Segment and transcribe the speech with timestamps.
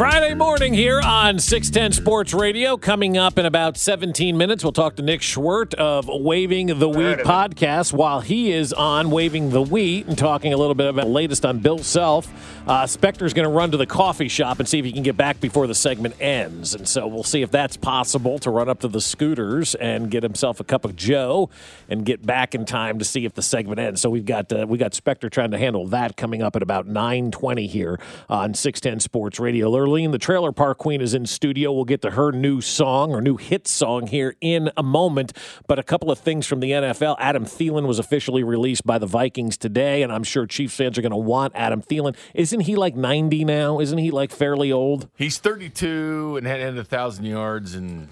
[0.00, 2.78] Friday morning here on 610 Sports Radio.
[2.78, 7.18] Coming up in about 17 minutes, we'll talk to Nick Schwerdt of Waving the Wheat
[7.18, 11.10] podcast while he is on Waving the Wheat and talking a little bit about the
[11.10, 12.28] latest on Bill Self.
[12.66, 15.18] Uh, Spector's going to run to the coffee shop and see if he can get
[15.18, 16.74] back before the segment ends.
[16.74, 20.22] And so we'll see if that's possible to run up to the scooters and get
[20.22, 21.50] himself a cup of Joe
[21.90, 24.00] and get back in time to see if the segment ends.
[24.00, 26.88] So we've got uh, we got Specter trying to handle that coming up at about
[26.88, 29.68] 9:20 here on 610 Sports Radio.
[29.90, 31.72] The Trailer Park Queen, is in studio.
[31.72, 35.32] We'll get to her new song or new hit song here in a moment.
[35.66, 37.16] But a couple of things from the NFL.
[37.18, 41.02] Adam Thielen was officially released by the Vikings today, and I'm sure Chiefs fans are
[41.02, 42.14] going to want Adam Thielen.
[42.34, 43.80] Isn't he like 90 now?
[43.80, 45.08] Isn't he like fairly old?
[45.16, 48.10] He's 32 and had a thousand yards and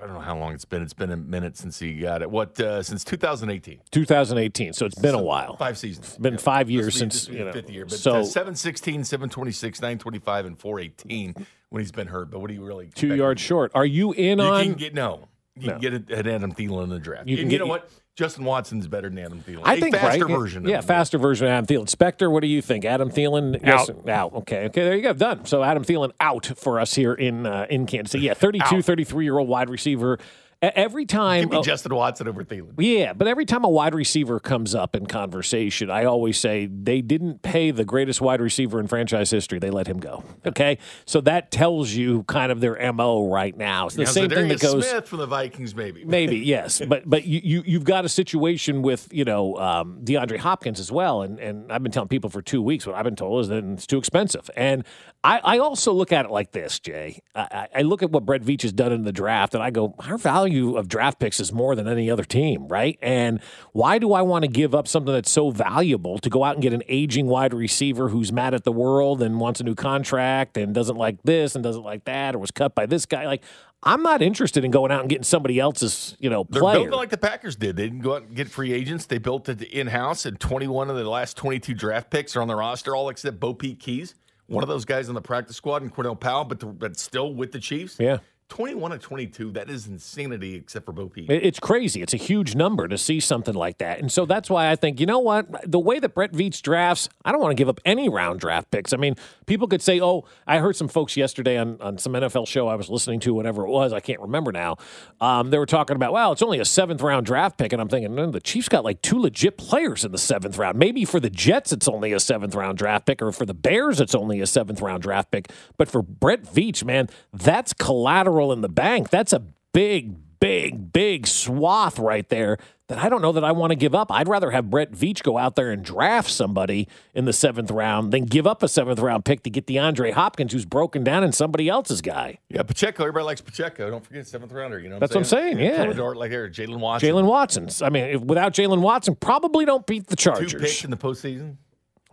[0.00, 0.82] I don't know how long it's been.
[0.82, 2.30] It's been a minute since he got it.
[2.30, 3.80] What uh, since 2018?
[3.90, 4.72] 2018.
[4.72, 5.56] So it's been a while.
[5.56, 6.08] Five seasons.
[6.08, 6.38] It's been Yeah.
[6.40, 7.52] five years be- since you know.
[7.52, 7.84] fifth year.
[7.84, 12.30] But so uh, 716, 726, 925, and 418 when he's been hurt.
[12.30, 13.72] But what do you really two yards short.
[13.74, 14.46] Are you in on.
[14.46, 14.64] You on?
[14.64, 15.28] can get no.
[15.56, 15.72] You No.
[15.74, 17.26] can get it at Adam Thielen in the draft.
[17.28, 17.90] You can get- you know what?
[18.18, 19.60] Justin Watson's better than Adam Thielen.
[19.62, 20.36] I a think faster right.
[20.36, 20.64] version.
[20.66, 20.88] Yeah, of him.
[20.88, 21.88] faster version of Adam Thielen.
[21.88, 22.84] Spectre, what do you think?
[22.84, 24.08] Adam Thielen yes, Out.
[24.08, 24.34] out.
[24.34, 25.12] Okay, okay, there you go.
[25.12, 25.44] Done.
[25.44, 28.24] So Adam Thielen out for us here in uh, in Kansas City.
[28.24, 30.18] Yeah, 32, 33 year old wide receiver.
[30.60, 32.72] Every time, Give me Justin Watson over Thielen.
[32.78, 37.00] yeah, but every time a wide receiver comes up in conversation, I always say they
[37.00, 39.60] didn't pay the greatest wide receiver in franchise history.
[39.60, 40.24] They let him go.
[40.44, 43.86] Okay, so that tells you kind of their mo right now.
[43.86, 44.88] It's the same thing that goes.
[44.88, 46.04] Smith from the Vikings, maybe.
[46.04, 50.38] Maybe yes, but but you, you you've got a situation with you know um, DeAndre
[50.38, 53.14] Hopkins as well, and and I've been telling people for two weeks what I've been
[53.14, 54.84] told is that it's too expensive, and
[55.22, 57.22] I, I also look at it like this, Jay.
[57.36, 59.70] I, I I look at what Brett Veach has done in the draft, and I
[59.70, 62.98] go, our value of draft picks is more than any other team, right?
[63.02, 63.40] And
[63.72, 66.62] why do I want to give up something that's so valuable to go out and
[66.62, 70.56] get an aging wide receiver who's mad at the world and wants a new contract
[70.56, 73.26] and doesn't like this and doesn't like that or was cut by this guy?
[73.26, 73.42] Like.
[73.80, 76.78] I'm not interested in going out and getting somebody else's, you know, They're player.
[76.78, 77.76] building like the Packers did.
[77.76, 79.06] They didn't go out and get free agents.
[79.06, 82.48] They built it in house, and 21 of the last 22 draft picks are on
[82.48, 84.16] the roster, all except BoPete Keyes,
[84.48, 87.32] one of those guys on the practice squad, and Cornell Powell, but, the, but still
[87.32, 87.98] with the Chiefs.
[88.00, 88.18] Yeah.
[88.48, 89.52] 21 of 22.
[89.52, 91.30] That is insanity, except for Bo Peep.
[91.30, 92.00] It's crazy.
[92.00, 94.00] It's a huge number to see something like that.
[94.00, 95.70] And so that's why I think, you know what?
[95.70, 98.70] The way that Brett Veach drafts, I don't want to give up any round draft
[98.70, 98.92] picks.
[98.92, 99.16] I mean,
[99.46, 102.74] people could say, oh, I heard some folks yesterday on, on some NFL show I
[102.74, 104.76] was listening to, whatever it was, I can't remember now.
[105.20, 107.72] Um, they were talking about, well, it's only a seventh round draft pick.
[107.72, 110.78] And I'm thinking, no, the Chiefs got like two legit players in the seventh round.
[110.78, 114.00] Maybe for the Jets, it's only a seventh round draft pick, or for the Bears,
[114.00, 115.50] it's only a seventh round draft pick.
[115.76, 119.10] But for Brett Veach, man, that's collateral in the bank.
[119.10, 122.58] That's a big, big, big swath right there
[122.88, 124.10] that I don't know that I want to give up.
[124.10, 128.12] I'd rather have Brett Veach go out there and draft somebody in the seventh round
[128.12, 131.32] than give up a seventh round pick to get DeAndre Hopkins, who's broken down in
[131.32, 132.38] somebody else's guy.
[132.48, 133.02] Yeah, Pacheco.
[133.02, 133.90] Everybody likes Pacheco.
[133.90, 134.78] Don't forget seventh rounder.
[134.78, 135.92] You know, That's what I'm saying, yeah.
[135.92, 137.08] Dart like there, Jaylen Watson.
[137.08, 137.82] Jaylen Watson's.
[137.82, 140.52] I mean, if, without Jaylen Watson, probably don't beat the Chargers.
[140.52, 141.56] two picks in the postseason.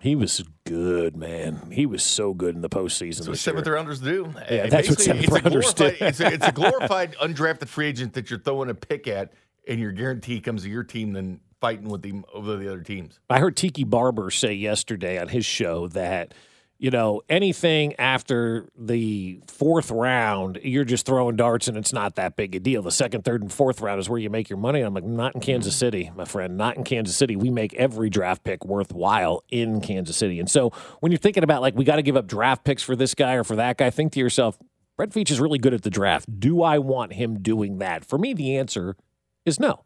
[0.05, 1.71] He was good, man.
[1.71, 3.15] He was so good in the postseason.
[3.17, 3.73] That's what this seventh year.
[3.73, 4.31] rounders do.
[4.35, 5.83] Yeah, And that's what seventh it's a rounders do.
[5.89, 9.33] glorified- It's a, it's a glorified undrafted free agent that you're throwing a pick at,
[9.67, 13.19] and your guarantee comes to your team than fighting with the over the other teams.
[13.31, 16.35] I heard Tiki Barber say yesterday on his show that
[16.85, 22.35] you know, anything after the fourth round, you're just throwing darts and it's not that
[22.35, 22.83] big a deal.
[22.83, 24.81] The second, third, and fourth round is where you make your money.
[24.81, 25.47] I'm like, not in mm-hmm.
[25.47, 27.35] Kansas City, my friend, not in Kansas City.
[27.35, 30.39] We make every draft pick worthwhile in Kansas City.
[30.39, 32.95] And so when you're thinking about like, we got to give up draft picks for
[32.95, 34.59] this guy or for that guy, think to yourself,
[34.95, 36.39] Brett Veach is really good at the draft.
[36.39, 38.05] Do I want him doing that?
[38.05, 38.95] For me, the answer
[39.43, 39.81] is no.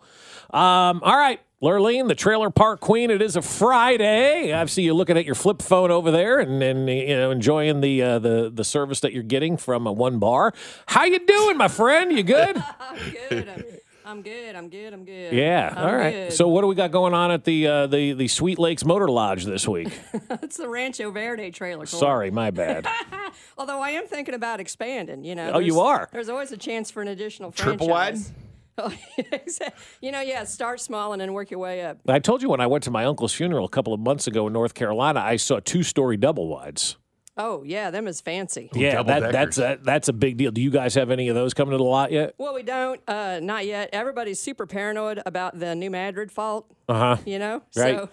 [0.52, 1.40] Um, all right.
[1.62, 3.12] Lurleen, the trailer park queen.
[3.12, 4.54] It is a Friday.
[4.54, 7.82] I see you looking at your flip phone over there and, and you know enjoying
[7.82, 10.54] the uh, the the service that you're getting from a one bar.
[10.86, 12.14] How you doing, my friend?
[12.14, 12.64] You good?
[12.80, 13.50] I'm good.
[13.50, 13.64] I'm,
[14.06, 14.56] I'm good.
[14.56, 14.94] I'm good.
[14.94, 15.34] I'm good.
[15.34, 15.74] Yeah.
[15.76, 16.12] I'm All right.
[16.12, 16.34] good.
[16.34, 19.10] So what do we got going on at the uh, the the Sweet Lakes Motor
[19.10, 19.90] Lodge this week?
[20.42, 21.80] it's the Rancho Verde trailer.
[21.80, 21.90] Court.
[21.90, 22.88] Sorry, my bad.
[23.58, 25.26] Although I am thinking about expanding.
[25.26, 25.52] You know.
[25.56, 26.08] Oh, you are?
[26.14, 28.30] There's always a chance for an additional Triple franchise.
[28.30, 28.46] Exact-
[30.02, 30.44] you know, yeah.
[30.44, 32.00] Start small and then work your way up.
[32.08, 34.48] I told you when I went to my uncle's funeral a couple of months ago
[34.48, 36.98] in North Carolina, I saw two story double wides.
[37.38, 38.70] Oh yeah, them is fancy.
[38.74, 40.52] Yeah, that, that's that, that's a big deal.
[40.52, 42.36] Do you guys have any of those coming to the lot yet?
[42.38, 43.00] Well, we don't.
[43.08, 43.90] Uh, not yet.
[43.94, 46.70] Everybody's super paranoid about the New Madrid fault.
[46.90, 47.18] Uh huh.
[47.26, 47.62] You know.
[47.78, 47.96] Right.
[47.96, 48.10] So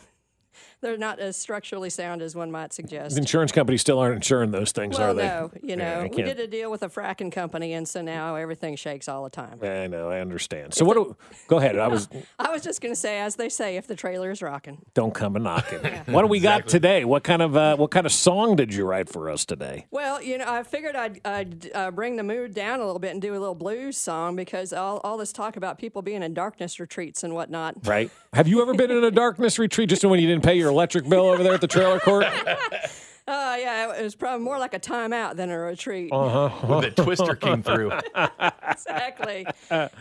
[0.87, 3.19] they're not as structurally sound as one might suggest.
[3.19, 5.27] Insurance companies still aren't insuring those things, well, are they?
[5.27, 8.37] no, you know, I we did a deal with a fracking company, and so now
[8.37, 9.59] everything shakes all the time.
[9.63, 10.75] I know, I understand.
[10.75, 10.95] So what?
[10.95, 11.17] Do,
[11.49, 11.77] go ahead.
[11.79, 14.43] I was I was just going to say, as they say, if the trailer is
[14.43, 14.83] rocking.
[14.95, 15.81] don't come a knocking.
[16.07, 17.05] What do we got today?
[17.05, 19.87] What kind of uh, what kind of song did you write for us today?
[19.91, 23.11] Well, you know, I figured I'd, I'd uh, bring the mood down a little bit
[23.11, 26.33] and do a little blues song because all, all this talk about people being in
[26.33, 27.87] darkness retreats and whatnot.
[27.87, 28.11] Right?
[28.33, 31.09] Have you ever been in a darkness retreat just when you didn't pay your electric
[31.09, 32.27] bill over there at the trailer court?
[33.29, 36.13] Oh, yeah, it was probably more like a timeout than a retreat.
[36.13, 36.81] Uh-huh.
[36.81, 37.91] the twister came through.
[38.69, 39.45] Exactly.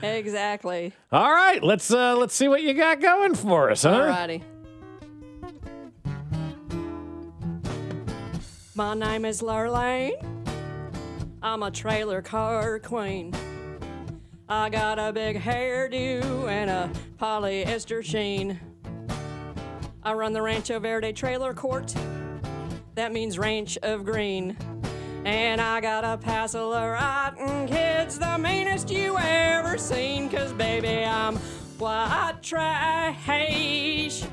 [0.03, 0.93] exactly.
[1.11, 4.11] All right, let's uh, let's see what you got going for us, huh?
[4.11, 4.43] Alrighty.
[8.75, 10.23] My name is Lurlane.
[11.41, 13.33] I'm a trailer car queen.
[14.47, 18.59] I got a big hairdo and a polyester sheen.
[20.05, 21.91] I run the Rancho Verde Trailer Court.
[22.93, 24.55] That means ranch of green.
[25.25, 30.29] And I got a passel of rotten kids, the meanest you ever seen.
[30.29, 31.37] Cause baby, I'm
[31.79, 34.23] white trash.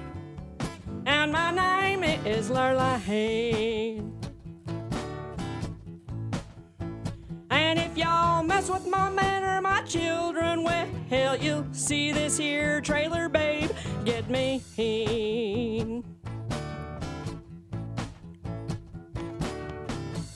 [1.07, 4.22] And my name is Lurlane.
[7.73, 12.83] And if y'all mess with my man or my children, well, you'll see this here
[12.83, 13.71] trailer babe
[14.05, 14.61] get me.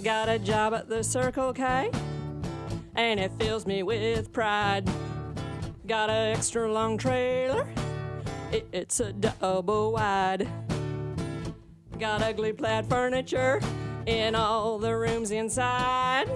[0.02, 1.90] Got a job at the Circle K,
[2.94, 4.88] and it fills me with pride.
[5.86, 7.68] Got an extra long trailer,
[8.50, 10.48] it- it's a double wide.
[11.98, 13.60] Got ugly plaid furniture
[14.06, 16.30] in all the rooms inside.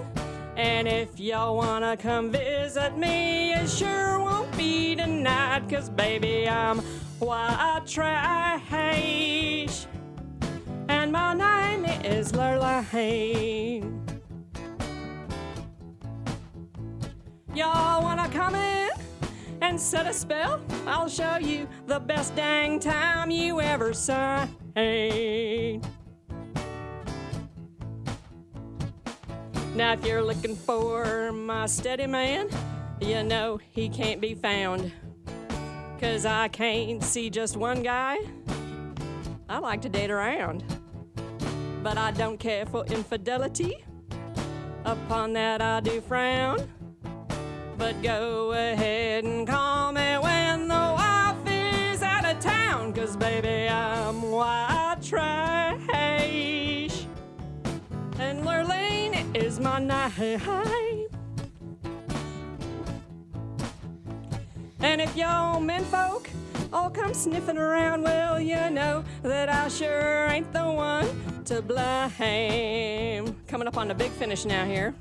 [0.57, 5.69] And if y'all wanna come visit me, it sure won't be denied.
[5.69, 6.79] Cause baby, I'm
[7.19, 8.71] white trash.
[10.89, 13.97] And my name is Lurlane.
[17.53, 18.89] Y'all wanna come in
[19.61, 20.61] and set a spell?
[20.85, 25.81] I'll show you the best dang time you ever seen.
[29.81, 32.49] Now, if you're looking for my steady man,
[32.99, 34.91] you know he can't be found.
[35.99, 38.19] Cause I can't see just one guy.
[39.49, 40.63] I like to date around.
[41.81, 43.83] But I don't care for infidelity.
[44.85, 46.59] Upon that, I do frown.
[47.75, 52.93] But go ahead and call me when the wife is out of town.
[52.93, 55.50] Cause baby, I'm white trash.
[59.61, 61.07] My name.
[64.79, 66.29] And if y'all men folk
[66.73, 71.07] all come sniffing around, well, you know that I sure ain't the one
[71.45, 73.35] to blame.
[73.47, 74.95] Coming up on the big finish now here.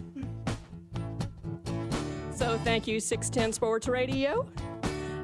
[2.34, 4.46] So thank you, 610 Sports Radio.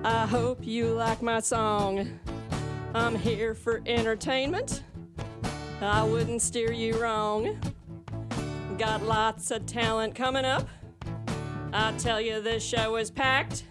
[0.04, 2.18] I hope you like my song.
[2.94, 4.82] I'm here for entertainment.
[5.82, 7.58] I wouldn't steer you wrong.
[8.78, 10.68] Got lots of talent coming up.
[11.72, 13.64] I tell you, this show is packed.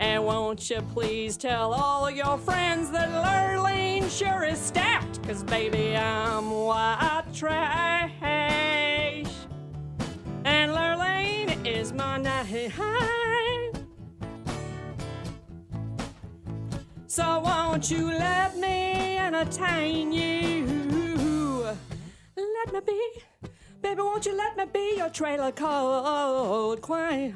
[0.00, 5.22] And won't you please tell all your friends that Lurleen sure is stacked?
[5.24, 8.10] Cause baby, I'm white trash.
[8.22, 9.28] And
[10.72, 12.72] Lurleen is my name.
[17.08, 20.77] So won't you let me entertain you?
[23.98, 27.32] Baby, won't you let me be your trailer cold queen?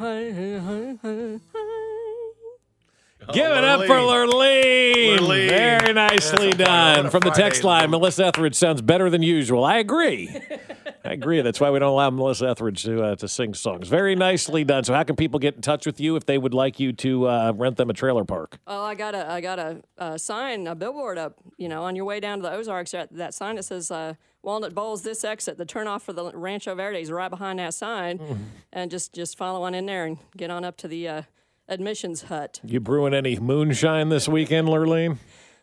[3.33, 5.19] Give it up for Lurleen.
[5.19, 5.49] Lurleen.
[5.49, 7.11] Very nicely Yes, done.
[7.11, 9.65] From the text line, Melissa Etheridge sounds better than usual.
[9.65, 10.29] I agree.
[11.05, 11.43] I agree.
[11.43, 13.89] That's why we don't allow Melissa Etheridge to uh, to sing songs.
[13.89, 14.85] Very nicely done.
[14.85, 17.27] So, how can people get in touch with you if they would like you to
[17.27, 18.61] uh, rent them a trailer park?
[18.69, 21.35] Oh, I got a, I got a, a sign, a billboard up.
[21.59, 24.15] You know, on your way down to the Ozarks, that, that sign that says uh,
[24.43, 25.03] Walnut Bowls.
[25.03, 28.43] This exit, the turnoff for the Rancho Verde is right behind that sign, mm-hmm.
[28.73, 31.23] and just just follow on in there and get on up to the uh,
[31.69, 32.61] admissions hut.
[32.65, 35.19] You brewing any moonshine this weekend, Lurleen?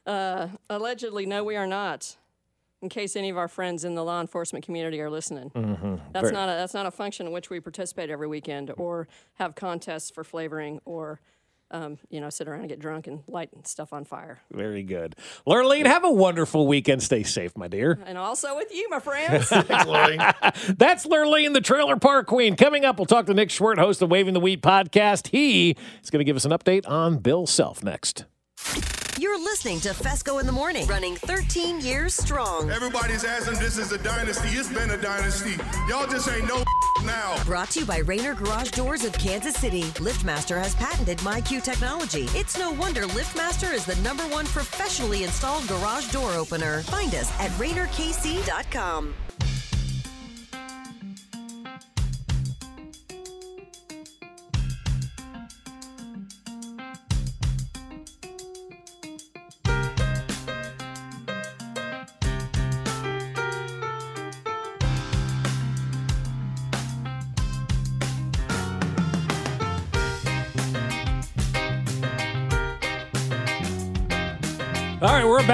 [0.05, 2.17] Uh, allegedly, no, we are not.
[2.81, 5.95] In case any of our friends in the law enforcement community are listening, mm-hmm.
[6.13, 9.09] that's Very- not a that's not a function in which we participate every weekend, or
[9.33, 11.19] have contests for flavoring, or
[11.71, 14.39] um, you know, sit around and get drunk and light stuff on fire.
[14.51, 15.15] Very good.
[15.47, 17.03] Lurleen, have a wonderful weekend.
[17.03, 17.99] Stay safe, my dear.
[18.05, 19.47] And also with you, my friends.
[19.49, 20.77] Thanks, Lurleen.
[20.77, 22.55] That's Lurleen, the trailer park queen.
[22.55, 25.27] Coming up, we'll talk to Nick Schwerdt, host of Waving the Wheat podcast.
[25.27, 28.25] He is going to give us an update on Bill Self next.
[29.19, 32.71] You're listening to Fescoe in the Morning, running 13 years strong.
[32.71, 34.47] Everybody's asking this is a dynasty.
[34.47, 35.57] It's been a dynasty.
[35.89, 36.63] Y'all just ain't no
[37.03, 37.43] now.
[37.43, 39.83] Brought to you by Raynor Garage Doors of Kansas City.
[39.99, 42.27] LiftMaster has patented MyQ technology.
[42.29, 46.83] It's no wonder LiftMaster is the number one professionally installed garage door opener.
[46.83, 49.13] Find us at RaynorKC.com.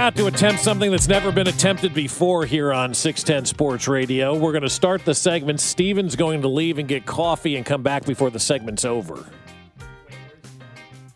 [0.05, 4.35] about to attempt something that's never been attempted before here on 610 Sports Radio.
[4.37, 5.59] We're going to start the segment.
[5.59, 9.25] Steven's going to leave and get coffee and come back before the segment's over.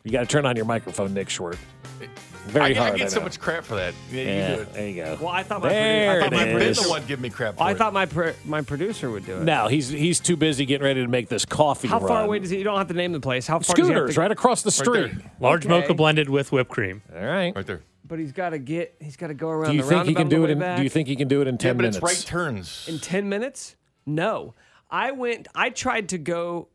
[0.04, 1.60] You got to turn on your microphone, Nick Schwerdt.
[2.48, 2.94] Very I, hard.
[2.96, 3.94] I get so much crap for that.
[4.12, 4.74] Yeah, Yeah, you do it.
[4.74, 5.18] there you go.
[5.22, 6.82] Well, I thought my there produ- I thought my been is.
[6.82, 7.78] the one giving me crap for I it.
[7.78, 9.44] thought my pro- my producer would do it.
[9.44, 11.88] No, he's he's too busy getting ready to make this coffee.
[11.88, 12.58] How far away does he?
[12.58, 13.46] You don't have to name the place.
[13.46, 15.12] How far does he have Scooters to, right across the street.
[15.14, 15.32] there.
[15.40, 15.80] Large Okay.
[15.80, 17.04] mocha blended with whipped cream.
[17.16, 17.56] All right.
[17.56, 17.82] Right there.
[18.10, 18.96] But he's got to get.
[19.00, 20.60] He's got to go around Do you the think he can do it in?
[20.60, 21.98] Do you think he can do it in ten Yeah, ten but minutes?
[21.98, 22.86] it's right turns.
[22.90, 23.76] in ten minutes?
[24.06, 24.56] No.
[24.92, 25.48] I went.
[25.56, 26.68] I tried to go.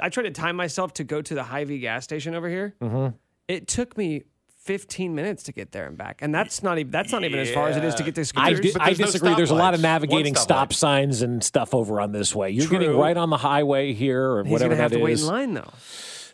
[0.00, 2.74] I tried to time myself to go to the Hy-Vee gas station over here.
[2.80, 3.16] Mm-hmm.
[3.48, 4.22] It took me.
[4.64, 7.50] 15 minutes to get there and back, and that's not even that's not even as
[7.50, 9.34] far as it is to get to I, di- But I there's no disagree.
[9.34, 12.48] There's a lot of navigating One stop signs and stuff over on this way.
[12.48, 15.20] You're getting right on the highway here, or He's whatever gonna have that to wait
[15.20, 15.70] in line though.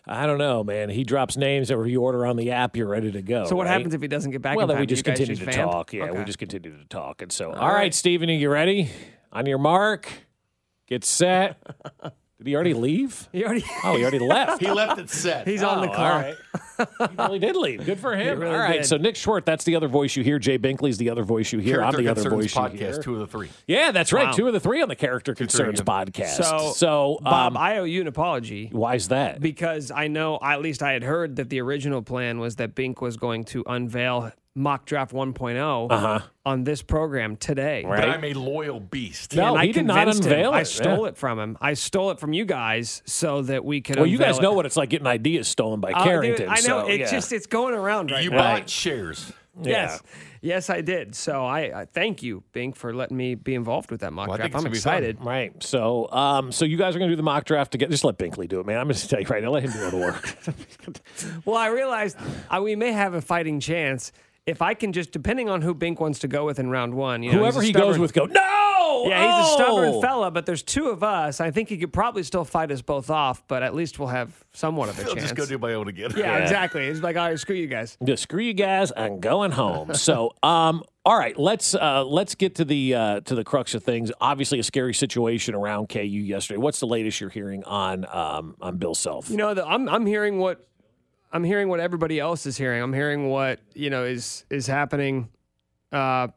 [0.07, 0.89] I don't know, man.
[0.89, 3.45] He drops names, or you order on the app, you're ready to go.
[3.47, 3.73] So what right?
[3.75, 4.57] happens if he doesn't get back?
[4.57, 4.83] Well, in then time?
[4.83, 5.71] we just you guys continue to just vamp?
[5.71, 5.93] talk.
[5.93, 7.23] Yeah, we just continue to talk.
[7.23, 7.75] And so, all right.
[7.75, 8.91] right, Steven, are you ready?
[9.33, 10.11] On your mark,
[10.89, 11.63] get set.
[12.03, 13.29] Did he already leave?
[13.33, 13.65] He already.
[13.85, 14.61] Oh, he already left.
[14.63, 15.47] He left it set.
[15.47, 16.37] He's on the Oh, all clock.
[17.01, 17.11] Right.
[17.11, 17.85] he really did leave.
[17.85, 18.39] Good for him.
[18.41, 18.79] really all right.
[18.79, 18.87] did.
[18.87, 20.39] So Nick Schwerdt, that's the other voice you hear.
[20.39, 21.83] Jay Binkley's the other voice you hear.
[21.83, 23.03] I'm the other Concerns voice you podcast, hear.
[23.03, 23.51] two of the three.
[23.67, 24.27] Yeah, that's right.
[24.27, 24.33] Wow.
[24.33, 26.43] Two of the three on the Character three, Concerns podcast.
[26.43, 29.41] So, so Bob, um, I owe you an apology why is that?
[29.41, 33.01] because I know, at least I had heard that the original plan was that Bink
[33.01, 37.83] was going to unveil mock draft 1.0 on this program today.
[37.85, 37.93] Uh-huh.
[37.93, 38.01] Right.
[38.01, 39.37] But I'm a loyal beast.
[39.37, 40.33] No, and I he did not unveil him.
[40.33, 41.09] unveil I stole yeah.
[41.09, 41.59] it from him.
[41.61, 43.97] I stole it from you guys so that we could.
[43.97, 46.49] well, you guys unveil know what it's like getting ideas stolen by Uh, dude, Carrington.
[46.49, 47.19] I know so, it's yeah.
[47.19, 48.39] just it's going around right You now.
[48.39, 49.33] bought shares.
[49.63, 50.01] Yes,
[50.41, 51.15] yes, I did.
[51.15, 54.39] So I, I thank you, Bink, for letting me be involved with that mock Well,
[54.39, 54.55] draft.
[54.55, 54.95] I'm it's gonna be fun.
[54.95, 55.25] excited.
[55.25, 55.63] Right.
[55.63, 57.91] So, um, so you guys are going to do the mock draft together.
[57.91, 58.79] Just let Binkley do it, man.
[58.79, 59.51] I'm going to tell you right now.
[59.51, 60.37] Let him do all the work.
[61.45, 62.17] Well, I realized
[62.49, 64.13] uh, we may have a fighting chance
[64.47, 67.23] if I can just, depending on who Bink wants to go with in round one.
[67.23, 68.70] You know, Whoever he's he a goes with, go no.
[69.09, 70.01] Yeah, he's a stubborn Oh!
[70.01, 71.41] fella, but there's two of us.
[71.41, 74.45] I think he could probably still fight us both off, but at least we'll have
[74.53, 75.23] somewhat of a I'll chance.
[75.23, 76.11] just go do my own again.
[76.17, 76.43] yeah, Yeah.
[76.43, 76.87] exactly.
[76.87, 77.97] It's like, all right, screw you guys.
[78.05, 78.93] Just screw you guys.
[78.97, 79.95] I'm going home.
[79.95, 83.83] so, um, all right, let's uh, let's get to the uh, to the crux of
[83.83, 84.13] things.
[84.21, 86.59] Obviously, a scary situation around KU yesterday.
[86.59, 89.31] What's the latest you're hearing on um, on Bill Self?
[89.31, 90.69] You know, the, I'm I'm hearing what
[91.33, 92.83] I'm hearing what everybody else is hearing.
[92.83, 95.31] I'm hearing what you know is is happening,
[95.91, 96.29] uh,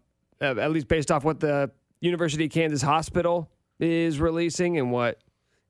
[0.41, 1.69] uh, at least based off what the
[2.03, 5.21] University of Kansas Hospital is releasing and what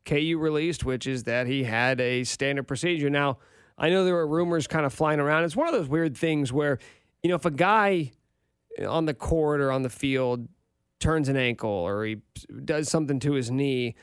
[0.04, 3.12] KU released, which is that he had a standard procedure.
[3.12, 3.38] Now,
[3.78, 5.44] I know there were rumors kind of flying around.
[5.44, 6.80] It's one of those weird things where,
[7.22, 8.14] you know, if a guy
[8.84, 10.48] on the court or on the field
[11.00, 12.18] turns an ankle or he
[12.66, 13.94] does something to his knee,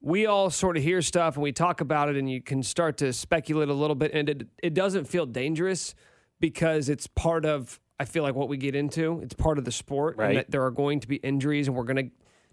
[0.00, 2.98] we all sort of hear stuff and we talk about it, and you can start
[2.98, 4.12] to speculate a little bit.
[4.14, 5.96] And it, it doesn't feel dangerous
[6.38, 9.20] because it's part of, I feel like, what we get into.
[9.22, 10.16] It's part of the sport.
[10.16, 10.28] Right.
[10.28, 12.10] And that there are going to be injuries, and we're going to,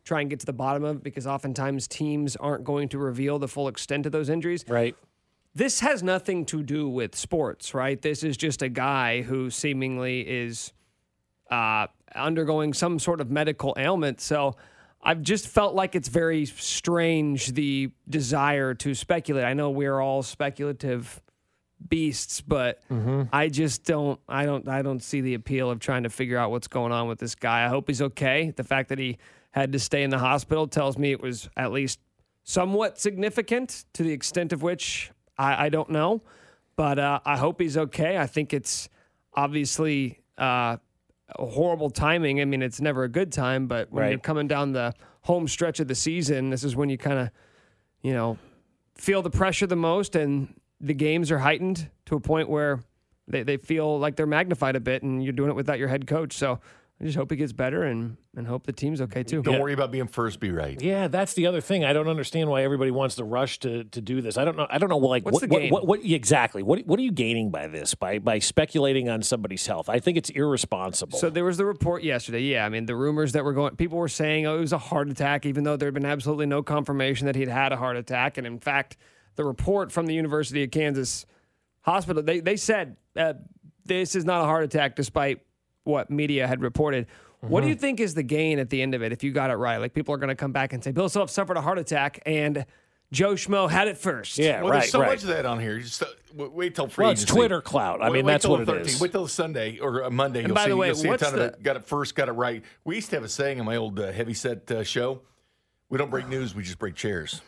[0.07, 3.37] try and get to the bottom of it because oftentimes teams aren't going to reveal
[3.37, 4.63] the full extent of those injuries.
[4.67, 4.95] Right.
[5.53, 8.01] This has nothing to do with sports, right?
[8.01, 10.71] This is just a guy who seemingly is
[11.51, 14.21] uh, undergoing some sort of medical ailment.
[14.21, 14.55] So
[15.03, 19.43] I've just felt like it's very strange the desire to speculate.
[19.43, 21.21] I know we're all speculative
[21.89, 22.81] beasts, but
[23.31, 26.51] I just don't I don't I don't see the appeal of trying to figure out
[26.51, 27.65] what's going on with this guy.
[27.65, 28.51] I hope he's okay.
[28.55, 29.17] The fact that he
[29.51, 31.99] had to stay in the hospital tells me it was at least
[32.43, 36.21] somewhat significant to the extent of which I, I don't know.
[36.75, 38.17] But uh, I hope he's okay.
[38.17, 38.87] I think it's
[39.33, 40.77] obviously uh,
[41.37, 42.39] horrible timing.
[42.41, 44.09] I mean, it's never a good time, but when Right.
[44.11, 47.29] you're coming down the home stretch of the season, this is when you kind of,
[48.01, 48.37] you know,
[48.95, 52.79] feel the pressure the most and the games are heightened to a point where
[53.27, 56.07] they, they feel like they're magnified a bit and you're doing it without your head
[56.07, 56.33] coach.
[56.33, 56.59] So
[56.99, 59.43] I just hope he gets better and, and hope the team's okay too.
[59.43, 60.81] Don't worry about being first, be right.
[60.81, 61.85] Yeah, that's the other thing.
[61.85, 64.35] I don't understand why everybody wants to rush to, to do this.
[64.35, 64.65] I don't know.
[64.67, 64.97] I don't know.
[64.97, 66.63] Like, What's what, the what, what, what exactly?
[66.63, 67.93] What what are you gaining by this?
[67.93, 69.89] By by speculating on somebody's health?
[69.89, 71.19] I think it's irresponsible.
[71.19, 72.41] So there was the report yesterday.
[72.41, 74.79] Yeah, I mean the rumors that were going, people were saying, oh, it was a
[74.79, 77.97] heart attack, even though there had been absolutely no confirmation that he'd had a heart
[77.97, 78.39] attack.
[78.39, 78.97] And in fact,
[79.37, 81.25] the report from the University of Kansas
[81.83, 83.33] Hospital, they they said uh,
[83.85, 85.39] this is not a heart attack, despite
[85.85, 87.07] what media had reported.
[87.39, 87.61] What Mm-hmm.
[87.61, 89.55] do you think is the gain at the end of it if you got it
[89.55, 89.77] right?
[89.77, 92.19] Like people are going to come back and say Bill Self suffered a heart attack
[92.25, 92.65] and
[93.11, 94.37] Joe Schmo had it first.
[94.37, 95.11] yeah, Well, right, there's so right.
[95.11, 95.79] much of that on here.
[95.79, 97.23] Just uh, wait till free Well, it's.
[97.23, 98.01] Twitter clout.
[98.01, 98.99] I Wait- mean, wait that's till what the it is.
[98.99, 100.41] Wait till Sunday or uh, Monday.
[100.41, 101.63] You'll by see, the way, you'll see a what's ton of it.
[101.63, 102.63] Got it first, got it right.
[102.83, 105.21] We used to have a saying in my old uh, heavy set uh, show:
[105.89, 107.39] "We don't break news, we just break chairs."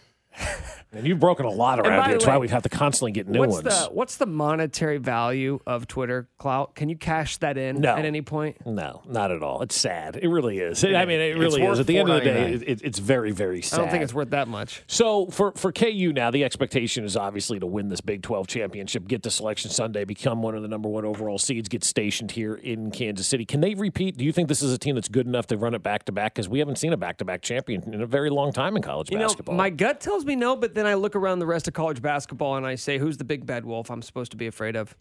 [0.92, 2.14] And you've broken a lot around here.
[2.14, 3.64] That's why we have to constantly get new What's ones.
[3.66, 6.76] the what's the monetary value of Twitter clout?
[6.76, 7.96] Can you cash that in No.
[7.96, 8.58] at any point?
[8.66, 9.62] no, not at all.
[9.62, 10.18] It's sad.
[10.22, 10.84] It really is.
[10.84, 11.80] I mean, it really is.
[11.80, 13.80] At the end of the day, it, it- it's very, very sad.
[13.80, 14.84] I don't think it's worth that much.
[14.88, 19.08] So for for KU now, the expectation is obviously to win this Big 12 championship,
[19.08, 22.56] get to Selection Sunday, become one of the number one overall seeds, get stationed here
[22.56, 23.46] in Kansas City.
[23.46, 24.18] Can they repeat?
[24.18, 26.12] Do you think this is a team that's good enough to run it back to
[26.12, 26.34] back?
[26.34, 28.82] Because we haven't seen a back to back champion in a very long time in
[28.82, 29.56] college You know, basketball.
[29.56, 32.56] my gut tells me no, but then I look around the rest of college basketball
[32.56, 34.96] and I say, who's the big bad wolf I'm supposed to be afraid of?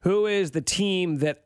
[0.00, 1.44] Who is the team that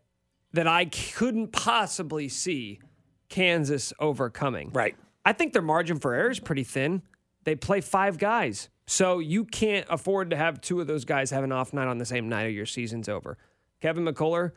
[0.53, 2.81] that I couldn't possibly see
[3.29, 4.71] Kansas overcoming?
[4.73, 4.97] right.
[5.27, 7.01] I think their margin for error is pretty thin.
[7.45, 8.69] They play five guys.
[8.87, 11.97] So you can't afford to have two of those guys have an off night on
[11.97, 13.39] the same night or your season's over.
[13.81, 14.53] Kevin McCullar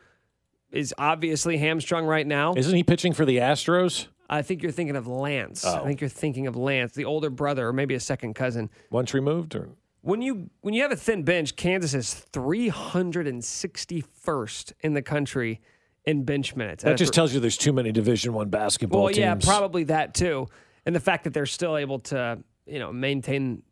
[0.70, 2.52] is obviously hamstrung right now.
[2.54, 4.08] Isn't he pitching for the Astros?
[4.30, 5.64] I think you're thinking of Lance.
[5.64, 5.84] I Oh.
[5.84, 8.68] think you're thinking of Lance, the older brother or maybe a second cousin.
[8.90, 9.70] Once removed, or
[10.02, 15.60] When you when you have a thin bench, Kansas is 361st in the country
[16.04, 16.84] in bench minutes.
[16.84, 19.18] that just tells you there's too many Division One basketball teams.
[19.18, 20.46] well, yeah, probably that too,
[20.86, 23.62] and the fact that they're still able to, you know, maintain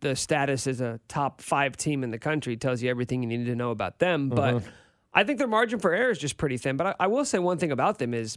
[0.00, 3.46] the status as a top five team in the country tells you everything you need
[3.46, 4.28] to know about them.
[4.28, 4.68] But Mm-hmm.
[5.16, 6.76] I think their margin for error is just pretty thin.
[6.76, 8.36] But I, I will say one thing about them is,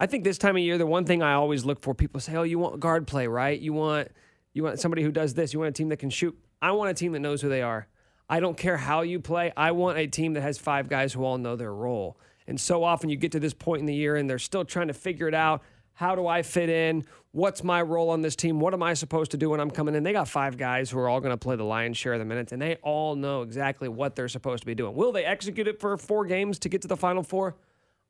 [0.00, 2.36] I think this time of year, the one thing I always look for, people say,
[2.36, 3.58] "Oh, you want guard play, right?
[3.58, 4.08] You want
[4.52, 5.52] you want somebody who does this.
[5.52, 7.62] You want a team that can shoot." I want a team that knows who they
[7.62, 7.86] are.
[8.28, 9.52] I don't care how you play.
[9.56, 12.18] I want a team that has five guys who all know their role.
[12.46, 14.88] And so often you get to this point in the year and they're still trying
[14.88, 15.62] to figure it out.
[15.92, 17.04] How do I fit in?
[17.32, 18.60] What's my role on this team?
[18.60, 20.02] What am I supposed to do when I'm coming in?
[20.02, 22.24] They got five guys who are all going to play the lion's share of the
[22.24, 24.94] minutes, and they all know exactly what they're supposed to be doing.
[24.94, 27.56] Will they execute it for four games to get to the final four?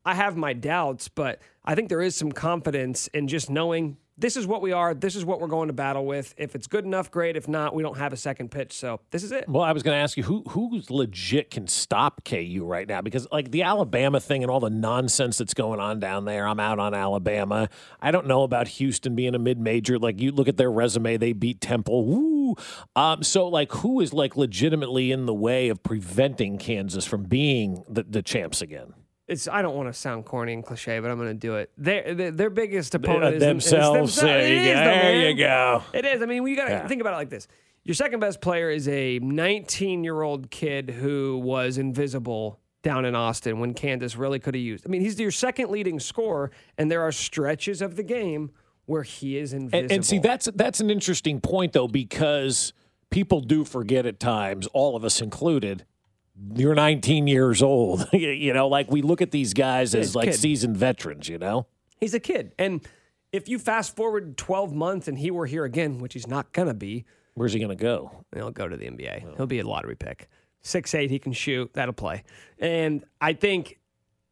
[0.05, 4.37] I have my doubts, but I think there is some confidence in just knowing this
[4.37, 4.95] is what we are.
[4.95, 6.35] This is what we're going to battle with.
[6.37, 7.37] If it's good enough, great.
[7.37, 8.73] If not, we don't have a second pitch.
[8.73, 9.49] So this is it.
[9.49, 13.01] Well, I was going to ask you who who's legit can stop KU right now
[13.01, 16.47] because like the Alabama thing and all the nonsense that's going on down there.
[16.49, 17.69] I'm out on Alabama.
[18.01, 19.99] I don't know about Houston being a mid major.
[19.99, 22.05] Like you look at their resume, they beat Temple.
[22.05, 22.57] Woo.
[22.97, 27.85] Um, so like who is like legitimately in the way of preventing Kansas from being
[27.89, 28.95] the, the champs again?
[29.29, 31.71] It's I don't want to sound corny and cliche, but I'm going to do it.
[31.77, 34.17] Their their, their biggest uh, opponent is themselves.
[34.17, 34.85] Is There It you go.
[34.85, 35.83] There you go.
[35.93, 36.23] It is.
[36.23, 36.89] I mean, we got to Yeah.
[36.89, 37.47] think about it like this.
[37.85, 43.15] Your second best player is a 19 year old kid who was invisible down in
[43.15, 44.87] Austin when Kansas really could have used.
[44.87, 48.51] I mean, he's your second leading scorer, and there are stretches of the game
[48.87, 49.79] where he is invisible.
[49.85, 52.73] And, and see, that's that's an interesting point though, because
[53.11, 55.85] people do forget at times, all of us included.
[56.55, 58.09] You're 19 years old.
[58.13, 60.35] you know, like we look at these guys as like kid.
[60.35, 61.29] seasoned veterans.
[61.29, 61.67] You know,
[61.99, 62.87] he's a kid, and
[63.33, 66.75] if you fast forward 12 months and he were here again, which he's not gonna
[66.75, 67.05] be,
[67.39, 68.25] where's he going to go?
[68.35, 69.25] He'll go to the NBA.
[69.25, 69.35] Oh.
[69.37, 70.29] He'll be a lottery pick.
[70.61, 71.73] Six eight, he can shoot.
[71.75, 72.25] That'll play.
[72.59, 73.79] And I think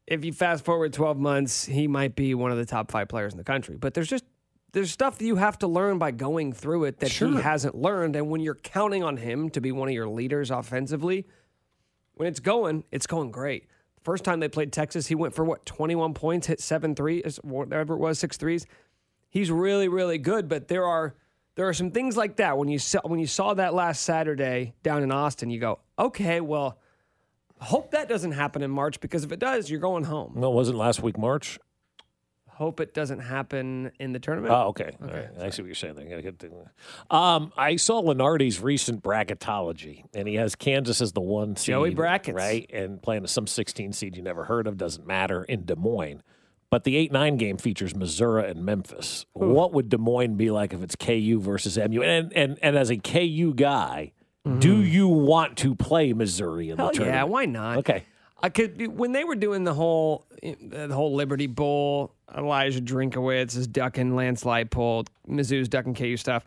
[0.08, 3.32] if you fast forward twelve months, he might be one of the top five players
[3.32, 3.76] in the country.
[3.76, 4.24] But there's just
[4.72, 8.16] there's stuff that you have to learn by going through it that he hasn't learned.
[8.16, 11.26] And when you're counting on him to be one of your leaders offensively,
[12.16, 13.66] when it's going, it's going great.
[14.02, 17.94] First time they played Texas, he went for what 21 points, hit seven threes, whatever
[17.94, 18.66] it was, six threes.
[19.28, 20.48] He's really, really good.
[20.48, 21.14] But there are
[21.56, 24.74] there are some things like that when you saw when you saw that last Saturday
[24.82, 26.78] down in Austin, you go, okay, well,
[27.60, 30.32] hope that doesn't happen in March because if it does, you're going home.
[30.36, 31.58] No, it wasn't last week March.
[32.56, 34.54] Hope it doesn't happen in the tournament.
[34.54, 34.96] Oh, okay.
[35.02, 35.28] All right.
[35.38, 35.96] I see what you're saying.
[35.96, 36.72] there.
[37.10, 41.66] Um, I saw Lunardi's recent bracketology, and he has Kansas as the one seed.
[41.66, 42.34] Joey brackets.
[42.34, 42.68] Right?
[42.72, 46.22] And playing some 16 seed you never heard of, doesn't matter, in Des Moines.
[46.70, 49.26] But the 8 9 game features Missouri and Memphis.
[49.34, 52.02] What would Des Moines be like if it's KU versus MU?
[52.02, 54.12] And, and, and as a KU guy,
[54.60, 56.80] do you want to play Missouri in Mm-hmm.
[56.80, 57.16] Hell the tournament?
[57.18, 57.76] yeah, why not?
[57.78, 58.04] Okay.
[58.46, 63.56] I could when they were doing the whole eh, the whole Liberty Bowl, Elijah Drinkwitz
[63.56, 66.44] is ducking Lance Leipold, Mizzou's ducking KU stuff.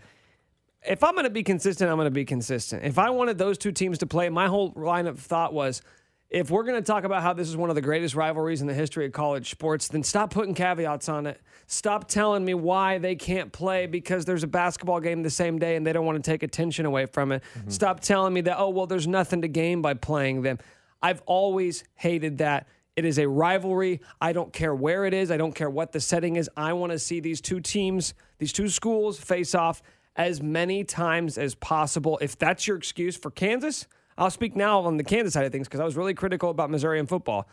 [0.87, 2.85] If I'm going to be consistent, I'm going to be consistent.
[2.85, 5.81] If I wanted those two teams to play, my whole line of thought was
[6.29, 8.67] if we're going to talk about how this is one of the greatest rivalries in
[8.67, 11.41] the history of college sports, then stop putting caveats on it.
[11.67, 15.75] Stop telling me why they can't play because there's a basketball game the same day
[15.75, 17.43] and they don't want to take attention away from it.
[17.57, 17.71] Mm-hmm.
[17.71, 20.59] Stop telling me that, oh, well, there's nothing to gain by playing them.
[21.01, 22.67] I've always hated that.
[22.95, 24.01] It is a rivalry.
[24.19, 25.31] I don't care where it is.
[25.31, 26.49] I don't care what the setting is.
[26.57, 29.81] I want to see these two teams, these two schools face off
[30.15, 32.19] as many times as possible.
[32.21, 35.67] If that's your excuse for Kansas, I'll speak now on the Kansas side of things
[35.67, 37.47] because I was really critical about Missouri and football.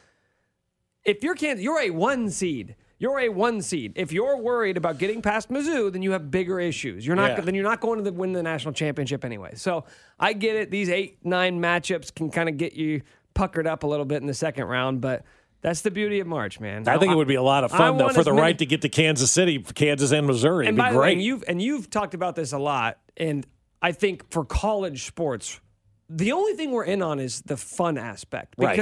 [1.04, 2.74] If you're Kansas, you're a one seed.
[2.98, 3.92] You're a one seed.
[3.94, 7.06] If you're worried about getting past Mizzou, then you have bigger issues.
[7.06, 7.32] You're not.
[7.32, 7.40] Yeah.
[7.42, 9.52] Then you're not going to the, win the national championship anyway.
[9.54, 9.84] So
[10.18, 10.70] I get it.
[10.72, 13.02] These eight nine matchups can kind of get you
[13.36, 15.24] puckered up a little bit in the second round, but
[15.62, 16.86] that's the beauty of March, man.
[16.88, 18.58] I think it would be a lot of I fun, though, for the many- right
[18.58, 20.66] to get to Kansas City, Kansas and Missouri.
[20.66, 21.12] and It'd by be the way, great.
[21.14, 23.46] and you've and you've talked about this a lot, and
[23.82, 25.60] I think for college sports,
[26.08, 28.76] the only thing we're in on is the fun aspect Right.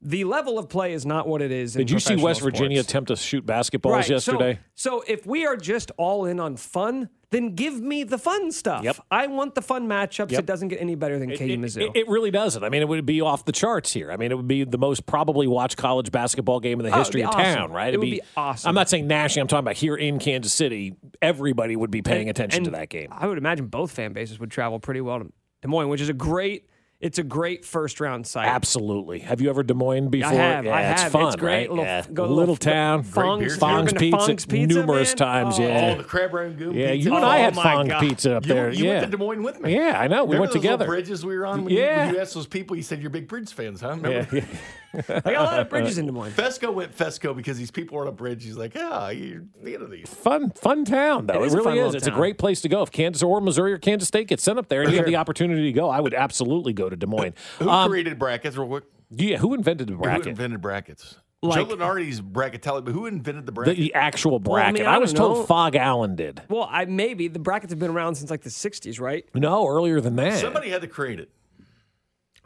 [0.00, 1.72] The level of play is not what it is.
[1.74, 4.58] Did you see West Virginia attempt to shoot basketballs Right, so- yesterday?
[4.74, 8.84] So, if we are just all in on fun, then give me the fun stuff.
[8.84, 8.96] Yep.
[9.10, 10.30] I want the fun matchups.
[10.30, 10.40] Yep.
[10.40, 11.82] It doesn't get any better than KU it, Mizzou.
[11.82, 12.62] it- it really doesn't.
[12.64, 14.10] I mean, it would be off the charts here.
[14.12, 16.98] I mean, it would be the most probably watched college basketball game in the Oh,
[16.98, 17.42] history be of awesome.
[17.54, 17.86] town, right?
[17.88, 18.68] It It'd would be awesome.
[18.68, 19.42] I'm not saying nationally.
[19.42, 20.94] I'm talking about here in Kansas City.
[21.20, 23.08] Everybody would be paying attention to that game.
[23.10, 26.08] I would imagine both fan bases would travel pretty well to Des Moines, which is
[26.08, 26.66] a great.
[27.00, 28.48] It's a great first round site.
[28.48, 29.20] Absolutely.
[29.20, 30.32] Have you ever Des Moines before?
[30.32, 30.64] I have.
[30.64, 31.12] Yeah, I it's have.
[31.12, 31.52] fun, It's great.
[31.54, 31.70] right?
[31.70, 32.02] Little- yeah.
[32.12, 33.04] go little, little town.
[33.04, 35.16] Fong's- beer Fong's You ever been to pizza, Fong's Pizza, numerous man?
[35.16, 35.58] times.
[35.60, 35.62] Oh.
[35.62, 35.90] Yeah.
[35.94, 37.08] Oh, the crab rangoon yeah, pizza.
[37.10, 38.00] you and Oh, I had my Fong God.
[38.00, 38.70] pizza up You, there.
[38.72, 38.90] you yeah.
[38.98, 39.74] went to Des Moines with me.
[39.76, 40.24] Yeah, I know.
[40.24, 40.86] We Remember went those together.
[40.86, 41.62] bridges we were on.
[41.64, 42.06] When you, Yeah.
[42.06, 43.90] when you asked those people, you said you're big Bridge fans, huh?
[44.02, 44.36] Yeah, Remember?
[44.36, 44.44] yeah.
[44.94, 46.32] I got a lot of bridges in Des Moines.
[46.32, 48.44] Fescoe went Fescoe because these people are on a bridge.
[48.44, 50.08] He's like, ah, you're thinking of these.
[50.08, 51.42] fun, fun town though.
[51.42, 51.76] It It, is a really is.
[51.76, 52.82] little It's a great place to go.
[52.82, 55.16] If Kansas or Missouri or Kansas State gets sent up there and you have the
[55.16, 57.34] opportunity to go, I would absolutely go to Des Moines.
[57.58, 58.56] Who Um, created brackets?
[58.56, 58.84] Real quick.
[59.10, 61.16] yeah, who invented the Who invented brackets?
[61.40, 63.76] Like- Joe Lunardi's bracket tell but who invented the The, bracket?
[63.76, 64.74] the actual Well, I bracket.
[64.80, 65.44] mean, I, I was don't told know.
[65.44, 66.42] Phog Allen did.
[66.48, 69.24] Well, I maybe the brackets have been around since like the '60s, right?
[69.34, 70.40] No, earlier than that.
[70.40, 71.30] Somebody had to create it.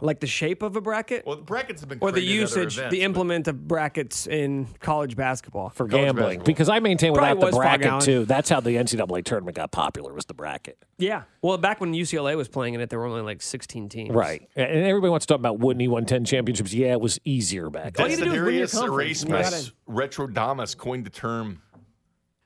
[0.03, 2.51] Like the shape of a bracket, Well, the brackets have been or the created at
[2.53, 5.69] other usage, events, the but- implement of brackets in college basketball.
[5.71, 6.45] for college gambling basketball.
[6.47, 8.25] because I maintain without was the bracket too.
[8.25, 11.23] That's how the NCAA tournament got popular was the bracket, Yeah.
[11.41, 14.11] Well, back when UCLA was playing in it, there were only like 16 teams.
[14.15, 14.49] right?
[14.57, 16.73] And everybody wants to talk about wouldn't he won ten championships?
[16.75, 18.11] Yeah, it was easier back All then.
[18.19, 18.81] you had to do is win your Desiderius
[19.23, 19.23] conference.
[19.29, 21.63] You Erasmus Retrodamus coined the term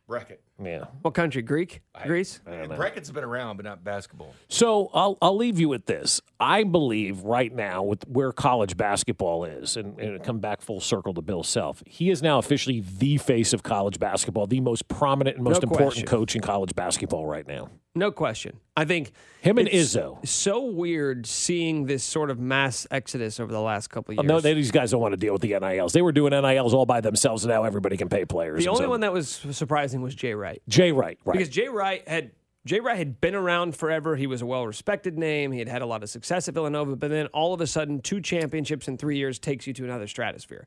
[0.07, 0.41] bracket.
[0.63, 0.85] Yeah.
[1.03, 1.43] What country?
[1.43, 1.81] Greek?
[2.05, 2.41] Greece?
[2.47, 4.35] And brackets have been around, but not basketball.
[4.49, 6.21] So I'll I'll leave you with this.
[6.41, 11.13] I believe right now with where college basketball is, and, and come back full circle
[11.15, 11.83] to Bill Self.
[11.87, 15.69] He is now officially the face of college basketball, the most prominent and most No
[15.69, 16.07] important question.
[16.07, 17.69] coach in college basketball right now.
[17.97, 18.61] No question.
[18.77, 20.25] I think Him and it's Izzo.
[20.27, 24.29] So weird seeing this sort of mass exodus over the last couple oh, of years.
[24.29, 25.95] No, they, these guys don't want to deal with the NILs.
[25.95, 28.63] They were doing NILs all by themselves, and now everybody can pay players.
[28.63, 30.61] the only so- one that was surprising was Jay Wright.
[30.69, 31.39] Jay Wright, right?
[31.39, 32.33] Because Jay Wright had
[32.67, 34.17] Jay Wright had been around forever.
[34.17, 35.53] He was a well-respected name.
[35.53, 38.01] He had had a lot of success at Villanova, but then all of a sudden,
[38.01, 40.67] two championships in three years takes you to another stratosphere.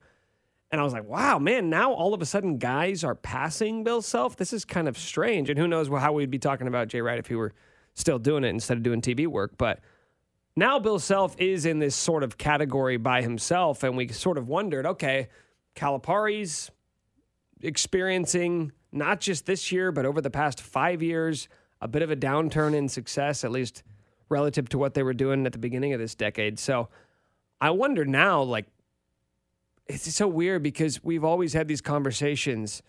[0.72, 4.02] And I was like, wow, man, now all of a sudden guys are passing Bill
[4.02, 4.36] Self.
[4.36, 5.50] This is kind of strange.
[5.50, 7.54] And who knows how we'd be talking about Jay Wright if he were
[7.96, 9.58] still doing it instead of doing TV work.
[9.58, 9.80] But
[10.56, 13.84] now Bill Self is in this sort of category by himself.
[13.84, 15.30] And we sort of wondered, okay,
[15.74, 16.70] Calipari's
[17.62, 21.48] experiencing not just this year, but over the past five years,
[21.82, 23.84] a bit of a downturn in success, at least
[24.30, 26.60] relative to what they were doing at the beginning of this decade.
[26.60, 26.90] So
[27.60, 28.68] I wonder now, like,
[29.90, 32.82] it's so weird because we've always had these conversations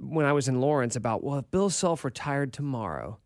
[0.00, 3.18] when I was in Lawrence about, well, if Bill Self retired tomorrow,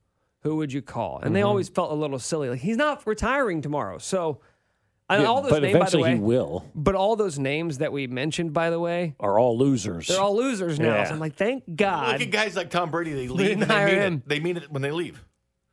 [0.43, 1.21] who would you call?
[1.23, 1.49] And they mm-hmm.
[1.49, 2.51] always felt a little silly.
[2.51, 3.99] Like, he's not retiring tomorrow.
[3.99, 4.41] So,
[5.09, 6.65] and Yeah, all those but names, by the eventually way, he will.
[6.75, 10.09] but all those names that we mentioned, by the way, Are all losers.
[10.09, 10.95] they're all losers now.
[10.95, 11.05] Yeah.
[11.05, 13.13] So I'm like, thank God Look at guys like Tom Brady.
[13.13, 14.15] They leave didn't and they mean him.
[14.15, 14.29] it.
[14.29, 15.23] They mean it when they leave.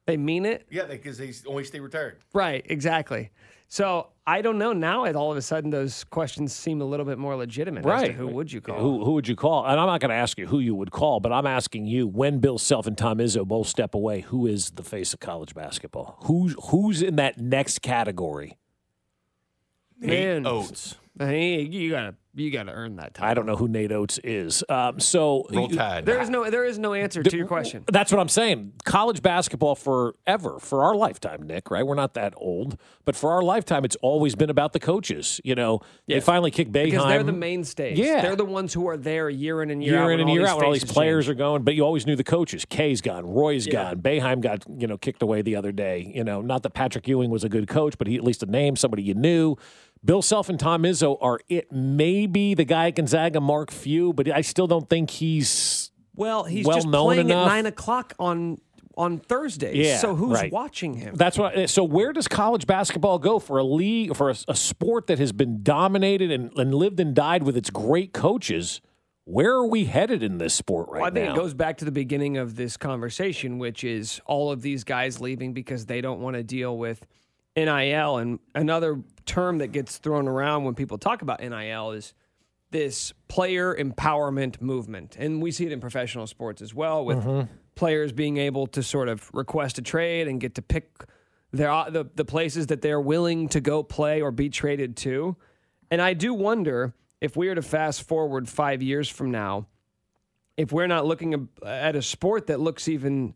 [0.06, 0.68] they mean it.
[0.70, 2.18] Yeah, because they, only stay retired.
[2.34, 3.32] Right, exactly.
[3.70, 4.72] So I don't know.
[4.74, 7.80] Now, all of a sudden, those questions seem a little bit more legitimate.
[7.80, 8.12] as to Right.
[8.16, 8.80] who would you call?
[8.80, 9.66] Who, who would you call?
[9.66, 12.08] And I'm not going to ask you who you would call, but I'm asking you
[12.08, 15.54] when Bill Self and Tom Izzo both step away, who is the face of college
[15.54, 16.18] basketball?
[16.24, 18.58] Who's who's in that next category?
[20.00, 20.44] Man.
[20.44, 20.96] Nate Oats.
[21.20, 23.30] Hey, you gotta, you gotta earn that time.
[23.30, 24.64] I don't know who Nate Oats is.
[24.70, 26.06] Um, so Roll Tide.
[26.06, 27.84] There is no, there is no answer to your question.
[27.92, 28.74] That's what I'm saying.
[28.86, 31.86] College basketball forever, for our lifetime, Nick, right?
[31.86, 35.42] We're not that old, but for our lifetime, it's always been about the coaches.
[35.44, 36.86] You know, they finally kick Boeheim.
[36.86, 37.98] Because they're the mainstays.
[37.98, 38.22] Yeah.
[38.22, 40.04] They're the ones who are there year in and year, out.
[40.04, 40.14] year out.
[40.14, 41.36] in and year out when all these players change.
[41.36, 42.66] are going, but you always knew the coaches.
[42.66, 43.94] Kay's gone, Roy's Yeah.
[43.94, 46.12] gone, Boeheim got you know kicked away the other day.
[46.14, 48.46] You know, not that Patrick Ewing was a good coach, but he at least a
[48.46, 49.56] name, somebody you knew.
[50.08, 51.70] Bill Self and Tom Izzo are it.
[51.72, 56.66] Maybe the guy at Gonzaga, Mark Few, but I still don't think he's Well, he's
[56.66, 57.46] well just playing enough.
[57.48, 58.58] at nine o'clock on
[58.96, 59.76] on Thursdays.
[59.86, 60.52] Yeah, so who's right.
[60.52, 61.14] watching him?
[61.16, 61.58] That's what.
[61.58, 65.20] Eh, so where does college basketball go for a league for a, a sport that
[65.20, 68.82] has been dominated and, and lived and died with its great coaches?
[69.26, 71.34] Where are we headed in this sport right Well, I think now?
[71.34, 75.20] it goes back to the beginning of this conversation, which is all of these guys
[75.20, 77.06] leaving because they don't want to deal with
[77.58, 78.18] NIL.
[78.18, 82.14] And another term that gets thrown around when people talk about NIL is
[82.72, 85.16] this player empowerment movement.
[85.18, 87.52] And we see it in professional sports as well, with mm-hmm.
[87.76, 91.04] players being able to sort of request a trade and get to pick
[91.52, 95.36] their, uh, the, the places that they're willing to go play or be traded to.
[95.90, 99.68] And I do wonder if we were to fast forward five years from now,
[100.58, 103.34] if we're not looking at a sport that looks even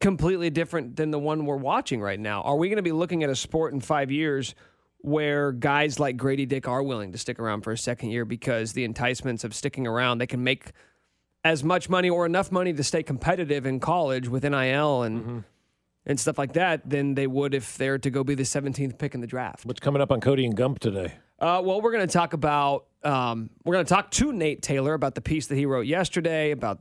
[0.00, 3.22] completely different than the one we're watching right now, are we going to be looking
[3.22, 4.54] at a sport in five years
[5.00, 8.72] where guys like Grady Dick are willing to stick around for a second year because
[8.72, 10.72] the enticements of sticking around, they can make
[11.44, 15.44] as much money or enough money to stay competitive in college with NIL and
[16.04, 19.14] and stuff like that than they would if they're to go be the 17th pick
[19.14, 19.66] in the draft.
[19.66, 21.12] What's coming up on Cody and Gump today?
[21.38, 24.94] Uh, well, we're going to talk about um, we're going to talk to Nate Taylor
[24.94, 26.80] about the piece that he wrote yesterday about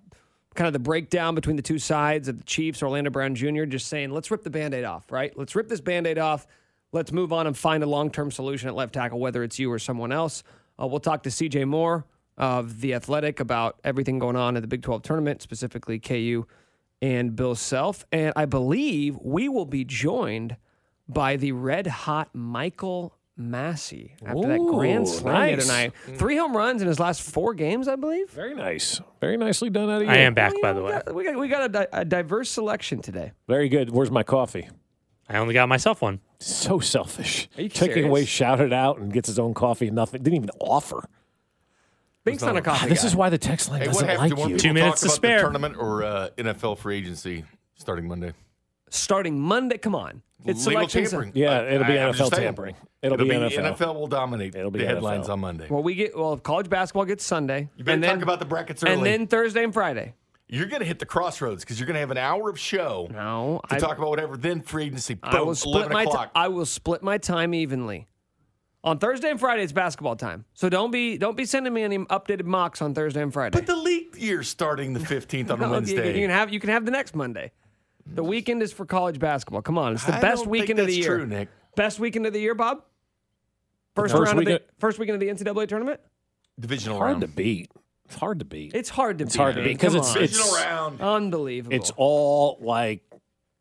[0.58, 3.64] kind of the breakdown between the two sides of the Chiefs, Orlando Brown Jr.
[3.64, 5.38] Just saying, let's rip the Band-Aid off, right?
[5.38, 6.46] Let's rip this Band-Aid off.
[6.92, 9.80] Let's move on and find a long-term solution at left tackle, whether it's you or
[9.80, 10.44] someone else.
[10.82, 11.66] Uh, we'll talk to C.J.
[11.66, 12.06] Moore
[12.38, 16.46] of the Athletic about everything going on in the Big 12 tournament, specifically KU
[17.02, 20.58] and Bill Self, and I believe we will be joined
[21.08, 25.68] by the red hot Michael Massey after that grand slam the nice.
[25.68, 25.94] night.
[26.16, 28.32] Three home runs in his last four games, I believe.
[28.32, 29.00] Very nice.
[29.22, 30.14] Very nicely done out of you.
[30.14, 30.92] I am back, Well, by you the way.
[30.92, 33.34] We got, we got, we got a, di- a diverse selection today.
[33.48, 33.92] Very good.
[33.92, 34.68] Where's my coffee?
[35.30, 36.20] I only got myself one.
[36.40, 37.48] So selfish.
[37.58, 38.10] Are you Taking serious?
[38.10, 39.88] away, shouted out, and gets his own coffee.
[39.88, 40.24] and Nothing.
[40.24, 41.04] Didn't even offer.
[42.24, 44.32] Bink's not a coffee this is why the text line Hey, what doesn't happened?
[44.38, 44.58] like Do you.
[44.60, 45.38] Two minutes talk to about spare.
[45.38, 47.46] The tournament or uh, NFL free agency
[47.76, 48.34] starting Monday?
[48.90, 49.78] Starting Monday.
[49.78, 51.32] Come on, it's Legal tampering.
[51.36, 52.44] Yeah, it'll be I'm just NFL saying.
[52.44, 52.76] tampering.
[53.02, 53.76] It'll be NFL.
[53.78, 55.32] NFL will dominate It'll be the headlines NFL.
[55.34, 55.68] on Monday.
[55.70, 56.38] Well, we get well.
[56.38, 57.70] College basketball gets Sunday.
[57.78, 58.94] You better and then, talk about the brackets early.
[58.94, 60.14] and then Thursday and Friday.
[60.50, 63.10] You're going to hit the crossroads because you're going to have an hour of show
[63.12, 64.38] No, to I, talk about whatever.
[64.38, 65.16] Then free agency.
[65.16, 66.04] Boom, I will split 11 my.
[66.06, 66.32] T- o'clock.
[66.34, 68.08] I will split my time evenly.
[68.84, 70.46] On Thursday and Friday, it's basketball time.
[70.54, 73.58] So don't be don't be sending me any updated mocks on Thursday and Friday.
[73.58, 76.08] but the league year's starting the 15th on oh, No, you- Wednesday.
[76.16, 77.52] You, can have you can have the next Monday.
[78.14, 79.62] The weekend is for college basketball.
[79.62, 81.18] Come on, it's the I best weekend think of the year.
[81.18, 81.50] True, Nick.
[81.76, 82.84] Best weekend of the year, Bob.
[83.96, 86.00] First, First round of weekend- the first weekend of the NCAA tournament.
[86.60, 87.22] Divisional hard round.
[87.22, 87.72] to beat.
[88.06, 88.74] It's hard to beat.
[88.74, 89.28] It's hard to beat.
[89.28, 89.42] It's beat.
[89.42, 91.76] hard to beat because Come it's it's unbelievable.
[91.76, 93.02] it's all like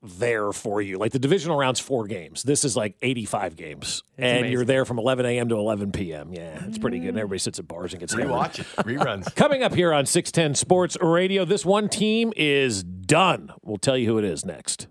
[0.07, 0.99] there for you.
[0.99, 2.43] Like the divisional round's four games.
[2.43, 4.53] This is like 85 games, and amazing.
[4.53, 5.49] you're there from 11 a.m.
[5.49, 6.33] to 11 p.m.
[6.33, 7.11] Yeah, it's pretty good.
[7.11, 8.29] And everybody sits at bars and gets hammered.
[8.31, 8.67] Rewatch it.
[8.85, 9.35] Reruns.
[9.37, 13.53] Coming up here on 610 Sports Radio, this one team is done.
[13.63, 14.87] We'll tell you who it is next.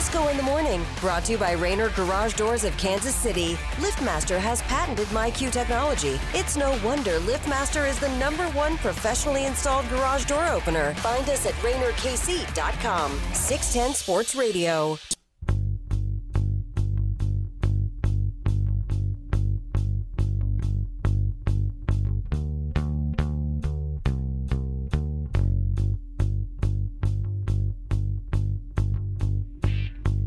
[0.00, 3.52] Fescoe in the morning, brought to you by Raynor Garage Doors of Kansas City.
[3.76, 6.18] LiftMaster has patented MyQ technology.
[6.32, 10.94] It's no wonder LiftMaster is the number one professionally installed garage door opener.
[10.94, 13.12] Find us at RaynorKC.com.
[13.34, 14.96] 610 Sports Radio.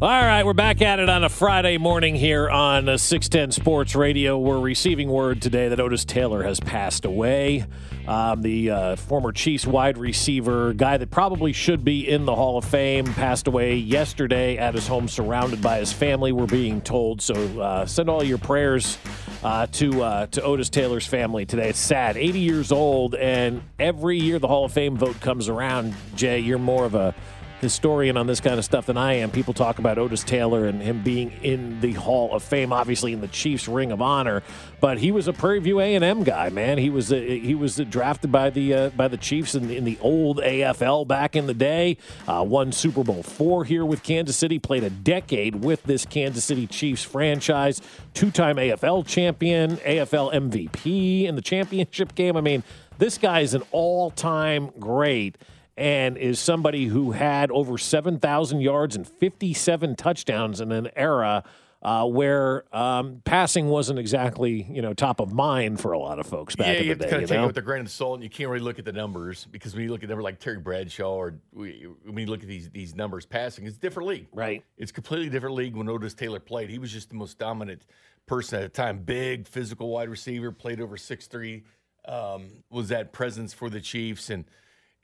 [0.03, 3.95] All right, we're back at it on a Friday morning here on uh, 610 Sports
[3.95, 4.37] Radio.
[4.37, 7.63] We're receiving word today that Otis Taylor has passed away.
[8.05, 12.57] Um, the uh, former Chiefs wide receiver, guy that probably should be in the Hall
[12.57, 16.33] of Fame, passed away yesterday at his home, surrounded by his family.
[16.33, 17.21] We're being told.
[17.21, 18.97] So uh, send all your prayers
[19.41, 21.69] uh, to uh, to Otis Taylor's family today.
[21.69, 25.93] It's sad, 80 years old, and every year the Hall of Fame vote comes around.
[26.15, 27.15] Jay, you're more of a
[27.63, 29.31] historian on this kind of stuff than I am.
[29.31, 33.21] People talk about Otis Taylor and him being in the Hall of Fame, obviously in
[33.21, 34.43] the Chiefs Ring of Honor,
[34.79, 36.77] but he was a Prairie View A&M guy, man.
[36.77, 39.97] He was uh, he was drafted by the uh, by the Chiefs in, in, the
[40.01, 41.97] old AFL back in the day.
[42.27, 44.59] Uh, won Super Bowl four here with Kansas City.
[44.59, 47.81] Played a decade with this Kansas City Chiefs franchise.
[48.13, 52.37] Two-time AFL champion, AFL MVP in the championship game.
[52.37, 52.63] I mean,
[52.97, 55.37] this guy is an all-time great
[55.75, 61.43] and is somebody who had over 7,000 yards and 57 touchdowns in an era
[61.83, 66.25] uh, where um, passing wasn't exactly you know top of mind for a lot of
[66.25, 67.05] folks back yeah, in the you have day.
[67.05, 67.43] to kind of take know?
[67.43, 69.75] it with a grain of salt, and you can't really look at the numbers because
[69.75, 72.47] when you look at a number like Terry Bradshaw or we, when you look at
[72.47, 74.27] these these numbers passing, it's a different league.
[74.31, 74.63] Right.
[74.77, 76.69] It's a completely different league when Otis Taylor played.
[76.69, 77.85] He was just the most dominant
[78.27, 78.99] person at the time.
[78.99, 81.63] Big, physical wide receiver, played over six three,
[82.07, 84.45] um, was that presence for the Chiefs and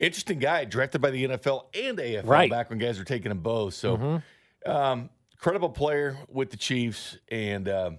[0.00, 2.50] interesting guy, drafted by the NFL and AFL Right.
[2.50, 3.74] back when guys were taking them both.
[3.74, 4.22] So,
[4.66, 7.98] um, credible player with the Chiefs and um,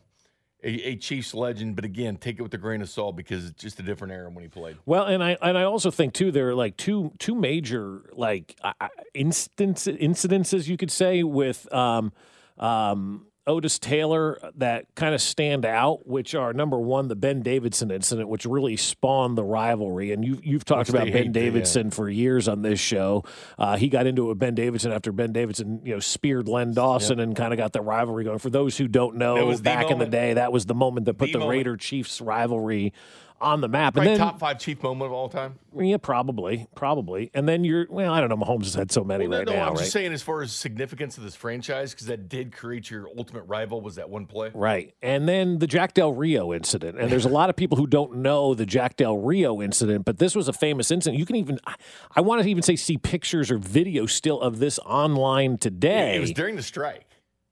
[0.63, 1.75] a, a Chiefs legend.
[1.75, 4.29] But again, take it with a grain of salt because it's just a different era
[4.29, 4.77] when he played.
[4.85, 8.55] Well, and I and I also think too there are like two two major like
[8.63, 8.73] uh,
[9.13, 12.11] instance incidences you could say with um,
[12.57, 17.89] um, Otis Taylor that kind of stand out, which are number one the Ben Davidson
[17.89, 21.39] incident, which really spawned the rivalry, and you've, you've talked Which about Ben hate to,
[21.39, 21.45] yeah.
[21.45, 23.23] Davidson for years on this show.
[23.57, 26.73] Uh, he got into it with Ben Davidson after Ben Davidson you know speared Len
[26.73, 28.39] Dawson and kind of got the rivalry going.
[28.39, 31.05] For those who don't know, was the back in the day, that was the moment
[31.07, 31.47] that put The the.
[31.47, 32.93] Raider Chiefs rivalry
[33.41, 33.93] on the map.
[33.93, 35.57] Probably and then top five Chief moment of all time.
[35.77, 37.31] yeah, probably, probably.
[37.33, 38.37] And then you're well, I don't know.
[38.37, 39.79] Mahomes has had so many Well, right no, now, I'm right?
[39.79, 43.43] just saying, as far as significance of this franchise, because that did create your ultimate
[43.43, 43.81] rival.
[43.81, 44.51] Was that one play?
[44.53, 44.93] Right.
[45.01, 46.99] And then the Jack Del Rio incident.
[46.99, 50.17] And there's a lot of people who don't know the Jack Del Rio incident, but
[50.19, 51.17] this was a famous incident.
[51.19, 51.75] You can even, I-
[52.15, 56.15] I want to even say, see pictures or video still of this online today.
[56.15, 57.05] It was during the strike,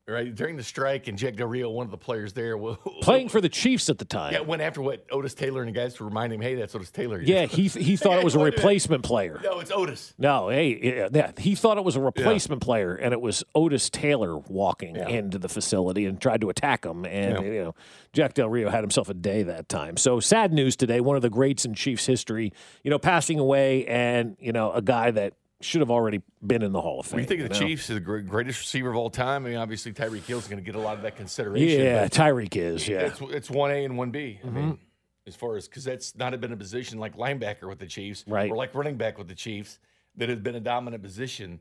[0.10, 0.34] right?
[0.34, 3.40] During the strike, and Jack Del Rio, one of the players there, wa- playing for
[3.42, 4.34] the Chiefs at the time.
[4.34, 6.92] Yeah, went after what Otis Taylor and the guys to remind him, hey, that's Otis
[6.92, 7.22] Taylor.
[7.30, 9.40] Yeah, he he thought it was a replacement player.
[9.44, 10.14] No, it's Otis.
[10.18, 13.90] No, hey, yeah, yeah, he thought it was a replacement player, and it was Otis
[13.90, 17.06] Taylor walking into the facility and tried to attack him.
[17.06, 17.52] And Yeah.
[17.52, 17.76] you know,
[18.14, 19.98] Jack Del Rio had himself a day that time.
[19.98, 21.00] So sad news today.
[21.02, 22.52] One of the greats in Chiefs history,
[22.84, 26.72] you know, passing away, and you know, a guy that should have already been in
[26.72, 27.16] the Hall of Fame.
[27.18, 27.68] When you think of the know?
[27.68, 30.66] Chiefs as the greatest receiver of all time, I mean, obviously Tyreek Hill's going to
[30.66, 31.82] get a lot of that consideration.
[31.84, 32.88] Yeah, Tyreek is.
[32.88, 34.40] Yeah, It's it's one A and one B.
[34.44, 34.56] I Mm-hmm.
[34.56, 34.80] mean,
[35.28, 38.50] as far as because that's not been a position like linebacker with the Chiefs, Right.
[38.50, 39.80] Or like running back with the Chiefs
[40.16, 41.60] that has been a dominant position.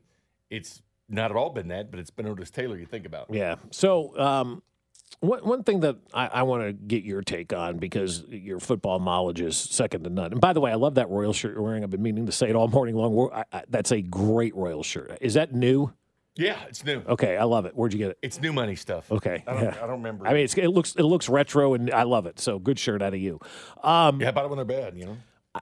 [0.49, 2.77] It's not at all been that, but it's been Otis Taylor.
[2.77, 3.27] You think about.
[3.31, 3.55] Yeah.
[3.71, 4.63] So, um,
[5.19, 8.99] one, one thing that I, I want to get your take on because your football
[8.99, 10.31] knowledge is second to none.
[10.31, 11.83] And by the way, I love that Royal shirt you're wearing.
[11.83, 13.29] I've been meaning to say it all morning long.
[13.33, 15.17] I, I, that's a great Royal shirt.
[15.21, 15.91] Is that new?
[16.35, 17.01] Yeah, it's new.
[17.07, 17.75] Okay, I love it.
[17.75, 18.19] Where'd you get it?
[18.21, 19.11] It's new money stuff.
[19.11, 19.75] Okay, I don't, yeah.
[19.77, 20.25] I don't remember.
[20.25, 22.39] I mean, it's, it looks it looks retro, and I love it.
[22.39, 23.39] So good shirt out of you.
[23.83, 25.17] Um, yeah, about it when they're bad, you know.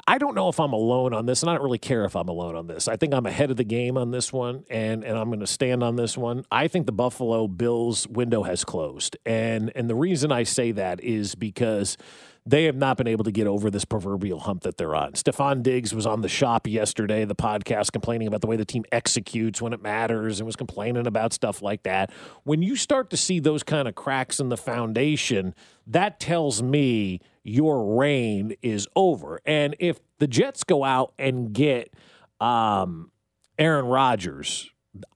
[0.05, 2.27] I don't know if I'm alone on this, and I don't really care if I'm
[2.27, 2.89] alone on this.
[2.89, 5.47] I think I'm ahead of the game on this one, and and I'm going to
[5.47, 6.43] stand on this one.
[6.51, 11.01] I think the Buffalo Bills window has closed, and and the reason I say that
[11.01, 11.97] is because
[12.45, 15.13] they have not been able to get over this proverbial hump that they're on.
[15.13, 18.85] Stefon Diggs was on the shop yesterday, the podcast, complaining about the way the team
[18.91, 22.09] executes when it matters and was complaining about stuff like that.
[22.43, 25.55] When you start to see those kind of cracks in the foundation,
[25.87, 29.39] that tells me your reign is over.
[29.45, 31.93] And if the Jets go out and get
[32.41, 33.11] um,
[33.57, 34.69] Aaron Rodgers,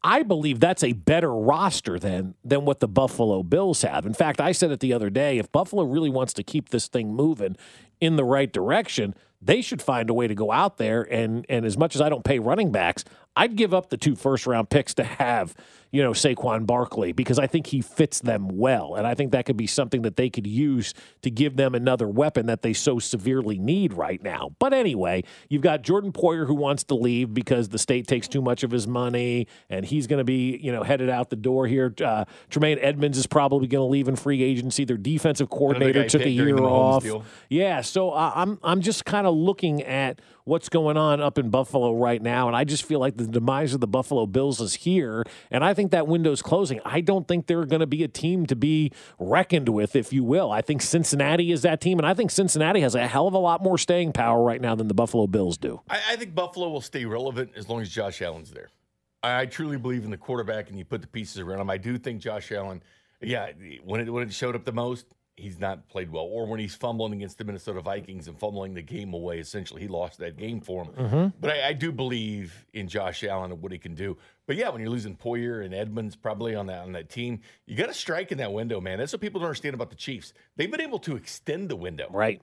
[0.04, 4.06] I believe that's a better roster than than what the Buffalo Bills have.
[4.06, 5.40] In fact, I said it the other day.
[5.40, 7.58] If Buffalo really wants to keep this thing moving
[8.00, 11.66] in the right direction, they should find a way to go out there and and
[11.66, 13.04] as much as I don't pay running backs,
[13.36, 15.56] I'd give up the two first round picks to have
[15.92, 19.46] you know Saquon Barkley because I think he fits them well, and I think that
[19.46, 23.00] could be something that they could use to give them another weapon that they so
[23.00, 24.52] severely need right now.
[24.60, 28.42] But anyway, you've got Jordan Poyer who wants to leave because the state takes too
[28.42, 31.68] much of his money, and he's going to be you know headed out the door
[31.68, 31.94] here.
[32.04, 34.86] Uh, Tremaine Edmunds is probably going to leave in free agency.
[34.86, 37.04] Their defensive coordinator took a year off.
[37.04, 37.24] deal.
[37.50, 41.50] Yeah, so uh, I'm I'm just kind of looking at what's going on up in
[41.50, 42.48] Buffalo right now.
[42.48, 45.24] And I just feel like the demise of the Buffalo Bills is here.
[45.50, 46.80] And I think that window's closing.
[46.86, 50.24] I don't think they're going to be a team to be reckoned with, if you
[50.24, 50.52] will.
[50.52, 52.00] I think Cincinnati is that team.
[52.00, 54.76] And I think Cincinnati has a hell of a lot more staying power right now
[54.76, 55.82] than the Buffalo Bills do.
[55.90, 58.70] I, I think Buffalo will stay relevant as long as Josh Allen's there.
[59.24, 61.70] I, I truly believe in the quarterback, and you put the pieces around him.
[61.70, 62.82] I do think Josh Allen,
[63.22, 63.52] yeah,
[63.84, 65.06] when it when it showed up the most,
[65.36, 66.24] he's not played well.
[66.24, 69.88] Or when he's fumbling against the Minnesota Vikings and fumbling the game away, essentially, he
[69.88, 70.94] lost that game for him.
[70.94, 71.28] Mm-hmm.
[71.40, 74.18] But I, I do believe in Josh Allen and what he can do.
[74.48, 77.76] But yeah, when you're losing Poyer and Edmunds probably on that on that team, you
[77.76, 79.00] got to strike in that window, man.
[79.00, 80.34] That's what people don't understand about the Chiefs.
[80.58, 82.08] They've been able to extend the window.
[82.10, 82.42] Right.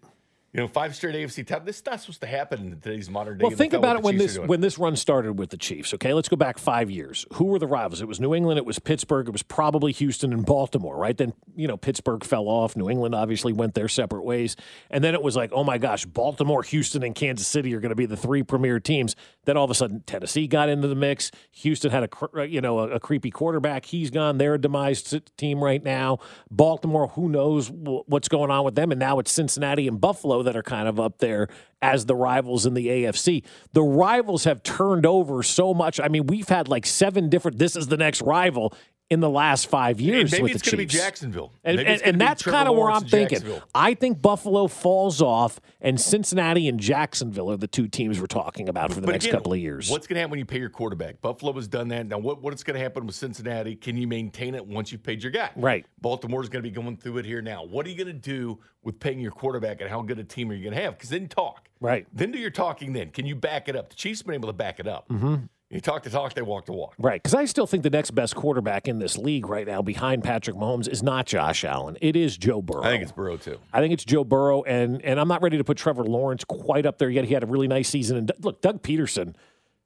[0.55, 1.67] You know, five straight AFC top.
[1.67, 3.43] This is not supposed to happen in today's modern day.
[3.43, 5.93] Well, think about it when this when this run started with the Chiefs.
[5.93, 7.27] Okay, let's go back five years.
[7.35, 8.01] Who were the rivals?
[8.01, 8.57] It was New England.
[8.57, 9.29] It was Pittsburgh.
[9.29, 10.97] It was probably Houston and Baltimore.
[10.97, 12.77] Right then, you know, Pittsburgh fell off.
[12.77, 14.57] New England obviously went their separate ways,
[14.91, 17.91] and then it was like, oh my gosh, Baltimore, Houston, and Kansas City are going
[17.91, 19.17] to be the three premier teams.
[19.45, 21.31] Then all of a sudden, Tennessee got into the mix.
[21.51, 23.85] Houston had a uh, you know a, a creepy quarterback.
[23.85, 24.39] He's gone.
[24.39, 26.21] They're a demised team right now.
[26.51, 28.93] Baltimore, who knows what's going on with them?
[28.93, 31.49] And now it's Cincinnati and Buffalo that are kind of up there
[31.81, 33.43] as the rivals in the AFC.
[33.73, 36.01] The rivals have turned over so much.
[36.01, 37.59] I mean, we've had like seven different.
[37.59, 38.75] This is the next rival
[39.11, 40.31] in the last five years.
[40.33, 41.53] maybe it's going to be Jacksonville.
[41.65, 43.43] And, and, and that's kind of where I'm thinking.
[43.75, 48.69] I think Buffalo falls off, and Cincinnati and Jacksonville are the two teams we're talking
[48.69, 49.91] about for the But next again, couple of years.
[49.91, 51.23] What's going to happen when you pay your quarterback?
[51.23, 52.07] Buffalo has done that.
[52.07, 53.77] Now, what, what's going to happen with Cincinnati?
[53.77, 55.51] Can you maintain it once you've paid your guy?
[55.57, 55.87] Right.
[56.03, 57.65] Baltimore's going to be going through it here now.
[57.65, 60.51] What are you going to do with paying your quarterback and how good a team
[60.51, 60.95] are you going to have?
[60.99, 61.69] Because then talk.
[61.81, 62.07] Right.
[62.13, 63.11] Then do your talking then.
[63.11, 63.89] Can you back it up?
[63.89, 65.09] The Chiefs have been able to back it up.
[65.09, 65.37] Mm-hmm.
[65.71, 66.95] You talk the talk, they walk the walk.
[66.99, 70.25] Right, because I still think the next best quarterback in this league right now, behind
[70.25, 71.99] Patrick Mahomes, is not Josh Allen.
[72.01, 72.83] It is Joe Burrow.
[72.83, 73.59] I think it's Burrow, too.
[73.71, 76.87] I think it's Joe Burrow, and and I'm not ready to put Trevor Lawrence quite
[76.87, 77.27] up there yet.
[77.27, 79.35] He had a really nice season, and look, Doug Pederson.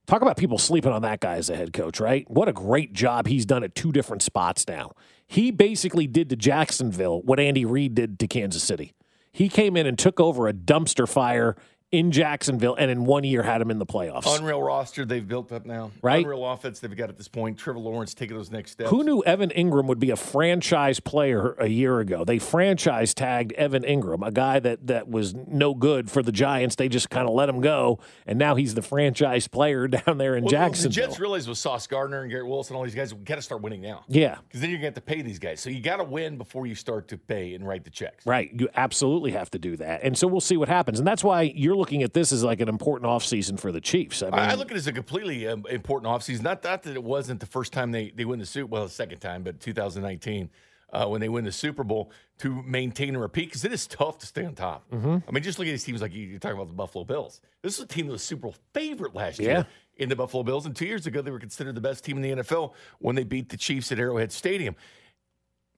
[0.06, 2.28] Talk about people sleeping on that guy as a head coach, right?
[2.28, 4.92] What a great job he's done at two different spots now.
[5.28, 8.94] He basically did to Jacksonville what Andy Reid did to Kansas City.
[9.30, 11.56] He came in and took over a dumpster fire
[11.93, 14.24] in Jacksonville, and in one year had him in the playoffs.
[14.38, 15.90] Unreal roster they've built up now.
[16.03, 16.24] Right.
[16.24, 17.59] Unreal offense they've got at this point.
[17.59, 18.88] Trevor Lawrence taking those next steps.
[18.90, 22.24] Who knew Evan Engram would be a franchise player a year ago?
[22.24, 26.76] They franchise tagged Evan Engram, a guy that that was no good for the Giants.
[26.76, 30.34] They just kind of let him go, and now he's the franchise player down there
[30.34, 31.03] in Well, Jacksonville.
[31.03, 33.43] The Jets realized with Sauce Gardner and Garrett Wilson, all these guys, we got to
[33.43, 34.05] start winning now.
[34.09, 35.61] yeah, Because then you're going to have to pay these guys.
[35.61, 38.24] So you got to win before you start to pay and write the checks.
[38.26, 38.51] right.
[38.59, 40.99] You absolutely have to do that, and so we'll see what happens.
[40.99, 44.22] And that's why you're looking at this as like an important offseason for the Chiefs.
[44.22, 46.42] I mean, I, look at it as a completely um, important offseason.
[46.42, 48.88] Not, not that it wasn't the first time they, they win the Super well, the
[48.90, 50.48] second time, but 2019
[50.92, 54.18] uh, when they win the Super Bowl to maintain and repeat because it is tough
[54.18, 54.88] to stay on top.
[54.92, 55.16] Mm-hmm.
[55.26, 57.40] I mean, just look at these teams like you, you're talking about the Buffalo Bills.
[57.62, 59.48] This is a team that was Super Bowl favorite last Yeah.
[59.48, 59.66] year
[59.96, 60.66] in the Buffalo Bills.
[60.66, 63.24] And two years ago, they were considered the best team in the NFL when they
[63.24, 64.76] beat the Chiefs at Arrowhead Stadium.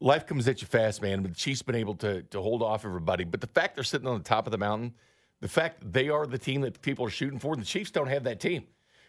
[0.01, 1.23] Life comes at you fast, man.
[1.23, 3.25] But the Chiefs been able to to hold off everybody.
[3.25, 4.93] But the fact they're sitting on the top of the mountain,
[5.45, 8.25] the fact they are the team that people are shooting for, the Chiefs don't have
[8.25, 8.65] that team.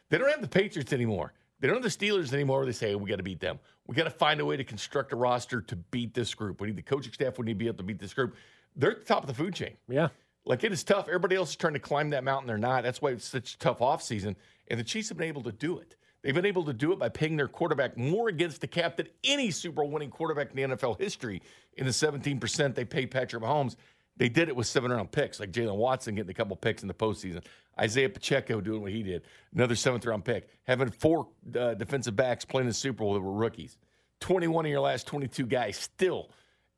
[0.10, 1.32] They don't have the Patriots anymore.
[1.62, 2.66] They don't have the Steelers anymore.
[2.66, 3.58] They say we got to beat them.
[3.88, 6.60] We got to find a way to construct a roster to beat this group.
[6.60, 7.40] We need the coaching staff.
[7.40, 8.36] We need to be able to beat this group.
[8.76, 9.78] They're at the top of the food chain.
[9.88, 10.10] yeah.
[10.44, 11.08] Like it is tough.
[11.08, 12.48] Everybody else is trying to climb that mountain.
[12.48, 12.84] They're not.
[12.84, 14.36] That's why it's such a tough offseason.
[14.68, 15.96] And the Chiefs have been able to do it.
[16.22, 19.08] They've been able to do it by paying their quarterback more against the cap than
[19.24, 21.42] any Super Bowl winning quarterback in the NFL history.
[21.78, 23.76] In the 17% they pay Patrick Mahomes,
[24.18, 26.88] they did it with seven round picks, like Jaylen Watson getting a couple picks in
[26.88, 27.44] the postseason.
[27.80, 30.48] Isaiah Pacheco doing what he did, another seventh round pick.
[30.64, 31.28] Having four
[31.60, 33.78] uh, defensive backs playing the Super Bowl that were rookies.
[34.22, 36.30] 21 of your last 22 guys still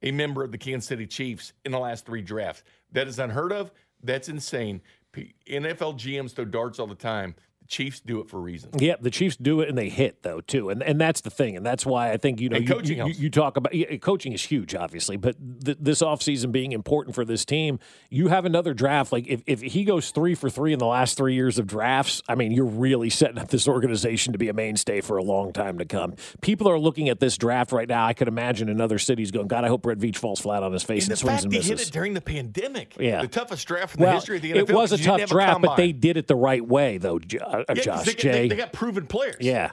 [0.02, 2.64] a member of the Kansas City Chiefs in the last three drafts.
[2.92, 3.72] That is unheard of.
[4.04, 4.82] That's insane.
[5.16, 7.36] NFL GMs throw darts all the time.
[7.68, 8.70] Chiefs do it for a reason.
[8.78, 11.56] Yeah, the Chiefs do it and they hit though too, and and that's the thing,
[11.56, 14.34] and that's why I think you know you, coaching you, you talk about yeah, coaching
[14.34, 18.74] is huge, obviously, but th- this offseason being important for this team, you have another
[18.74, 19.12] draft.
[19.12, 22.22] Like if if he goes three for three in the last three years of drafts,
[22.28, 25.54] I mean, you're really setting up this organization to be a mainstay for a long
[25.54, 26.16] time to come.
[26.42, 28.06] People are looking at this draft right now.
[28.06, 30.84] I could imagine another city's going, God, I hope Brett Veach falls flat on his
[30.84, 31.80] face And swings fact and he misses.
[31.80, 32.96] hit it during the pandemic.
[33.00, 33.22] Yeah.
[33.22, 34.70] The toughest draft in the history of the NFL.
[34.70, 37.20] it was a tough draft, but they did it the right way, though,
[37.60, 38.06] uh, Yeah, 'cause Josh.
[38.06, 38.32] they, Jay.
[38.32, 39.38] they, they got proven players.
[39.40, 39.72] Yeah.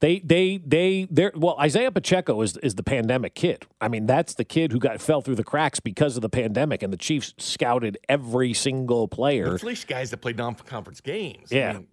[0.00, 3.64] They they they they're well Isaiah Pacheco is is the pandemic kid.
[3.80, 6.82] I mean that's the kid who got fell through the cracks because of the pandemic
[6.82, 9.54] and the Chiefs scouted every single player.
[9.54, 11.50] At least guys that play non-conference games.
[11.52, 11.72] I Yeah.
[11.74, 11.86] mean,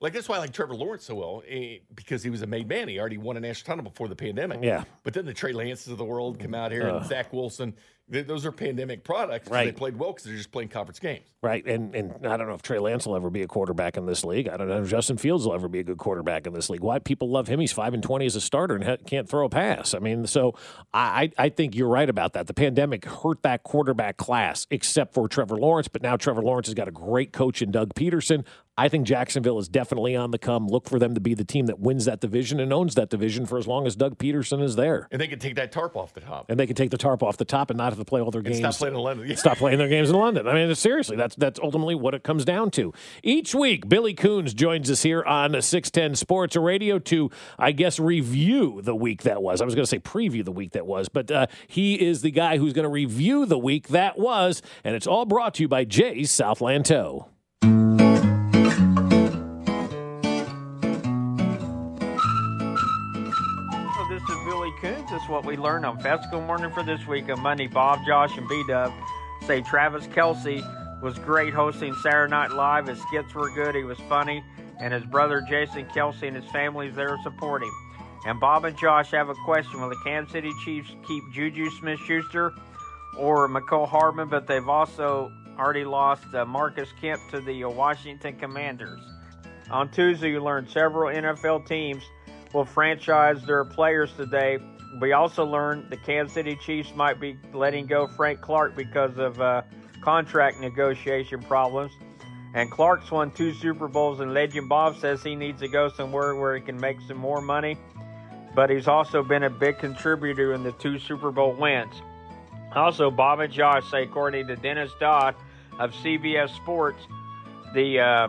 [0.00, 2.68] like that's why I like Trevor Lawrence so well eh, because he was a made
[2.68, 2.88] man.
[2.88, 4.60] He already won a national title before the pandemic.
[4.62, 4.84] Yeah.
[5.02, 7.74] But then the Trey Lances of the world come out here and Zach Wilson.
[8.10, 9.50] Th- Those are pandemic products.
[9.50, 9.66] Right.
[9.66, 11.26] They played well because they're just playing conference games.
[11.42, 14.06] Right, and and I don't know if Trey Lance will ever be a quarterback in
[14.06, 14.48] this league.
[14.48, 16.80] I don't know if Justin Fields will ever be a good quarterback in this league.
[16.80, 17.60] Why people love him?
[17.60, 19.94] He's five and twenty as a starter and ha- can't throw a pass.
[19.94, 20.54] I mean, so
[20.92, 22.46] I I I think you're right about that.
[22.48, 25.86] The pandemic hurt that quarterback class, except for Trevor Lawrence.
[25.86, 28.44] But now Trevor Lawrence has got a great coach in Doug Pederson.
[28.78, 30.68] I think Jacksonville is definitely on the come.
[30.68, 33.44] Look for them to be the team that wins that division and owns that division
[33.44, 35.08] for as long as Doug Pederson is there.
[35.10, 36.46] And they can take that tarp off the top.
[36.48, 38.30] And they can take the tarp off the top and not have to play all
[38.30, 38.58] their And games.
[38.60, 39.36] stop playing in London.
[39.36, 40.46] Stop playing their games in London.
[40.46, 42.92] I mean, seriously, that's that's ultimately what it comes down to.
[43.24, 48.80] Each week, Billy Coons joins us here on 610 Sports Radio to, I guess, review
[48.80, 49.60] the week that was.
[49.60, 52.30] I was going to say preview the week that was, but uh, he is the
[52.30, 55.68] guy who's going to review the week that was, and it's all brought to you
[55.68, 57.26] by Jay's Southland Tow.
[64.80, 67.66] Is what we learned on Festival Morning for this week on Monday.
[67.66, 68.92] Bob, Josh, and B Dub
[69.44, 70.62] say Travis Kelce
[71.02, 72.86] was great hosting Saturday Night Live.
[72.86, 73.74] His skits were good.
[73.74, 74.40] He was funny.
[74.78, 77.72] And his brother Jason Kelce and his family is there to support him.
[78.24, 79.80] And Bob and Josh have a question.
[79.80, 82.52] Will the Kansas City Chiefs keep Juju Smith Schuster
[83.18, 84.28] or Mecole Hardman?
[84.28, 89.00] But they've also already lost uh, Marcus Kemp to the uh, Washington Commanders.
[89.72, 92.04] On Tuesday, you learned several NFL teams
[92.52, 94.58] will franchise their players today.
[95.00, 99.40] We also learned the Kansas City Chiefs might be letting go Frank Clark because of
[99.40, 99.62] uh,
[100.02, 101.92] contract negotiation problems.
[102.54, 106.34] And Clark's won two Super Bowls, and Legend Bob says he needs to go somewhere
[106.34, 107.76] where he can make some more money.
[108.54, 111.94] But he's also been a big contributor in the two Super Bowl wins.
[112.74, 115.34] Also, Bob and Josh say, according to Dennis Dodd
[115.78, 117.06] of CBS Sports,
[117.74, 118.28] the uh,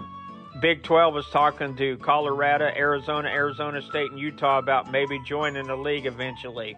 [0.61, 5.75] Big 12 is talking to Colorado, Arizona, Arizona State, and Utah about maybe joining the
[5.75, 6.75] league eventually.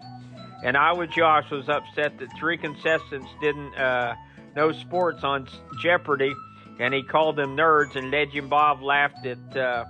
[0.62, 4.14] And Iowa Josh was upset that three contestants didn't uh,
[4.54, 5.48] know sports on
[5.80, 6.32] Jeopardy,
[6.78, 7.96] and he called them nerds.
[7.96, 9.84] And Legend Bob laughed at uh,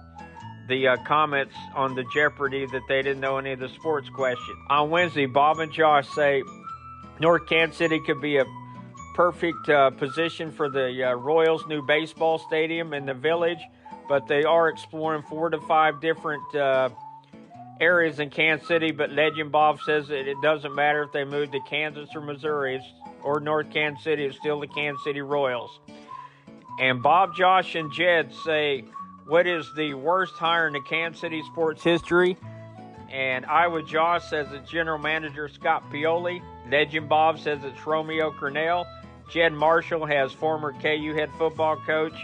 [0.68, 4.59] the uh, comments on the Jeopardy that they didn't know any of the sports questions.
[4.70, 6.43] On Wednesday, Bob and Josh say
[7.20, 8.47] North Kansas City could be a
[9.14, 13.61] perfect uh, position for the uh, Royals' new baseball stadium in the village,
[14.09, 16.91] but they are exploring four to five different uh,
[17.81, 18.91] areas in Kansas City.
[18.91, 22.81] But Legend Bob says that it doesn't matter if they move to Kansas or Missouri
[23.23, 25.81] or North Kansas City, it's still the Kansas City Royals.
[26.81, 28.85] And Bob, Josh, and Jed say,
[29.27, 32.37] What is the worst hire in the Kansas City sports history?
[33.11, 36.43] And Iowa Josh says it's general manager Scott Pioli.
[36.71, 38.87] Legend Bob says it's Romeo Crennel.
[39.31, 42.15] Jed Marshall has former KU head football coach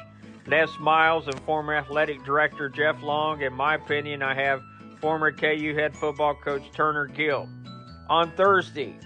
[0.48, 3.42] Les Miles and former athletic director Jeff Long.
[3.42, 4.62] In my opinion, I have
[4.98, 7.48] former KU head football coach Turner Gill.
[8.08, 8.96] On Thursday,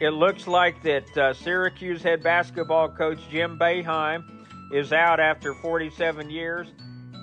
[0.00, 4.24] it looks like that uh, Syracuse head basketball coach Jim Boeheim
[4.72, 6.66] is out after 47 years,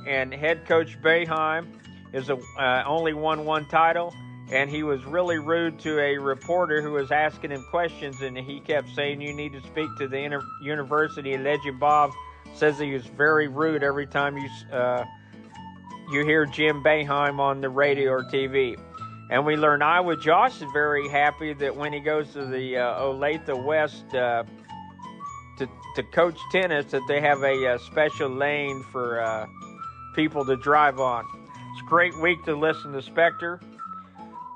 [0.08, 1.68] and head coach Boeheim
[2.14, 4.14] is a, uh, only won one title,
[4.54, 8.62] and he was really rude to a reporter who was asking him questions, and he
[8.62, 12.12] kept saying, "You need to speak to the inter- university." Legend Bob
[12.56, 15.06] says he was very rude every time you uh,
[16.12, 18.76] you hear Jim Boeheim on the radio or TV.
[19.30, 23.02] And we learn Iowa Josh is very happy that when he goes to the uh,
[23.02, 24.44] Olathe West uh,
[25.60, 29.46] to, to coach tennis, that they have a, uh special lane for uh,
[30.16, 31.26] people to drive on.
[31.74, 33.62] It's a great week to listen to Spectre,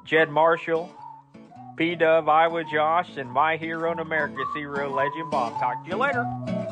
[0.05, 0.89] Jed Marshall,
[1.77, 5.59] P Dub, Iowa Josh, and my hero in America, Zero Legend Bob.
[5.59, 6.62] Talk to you later.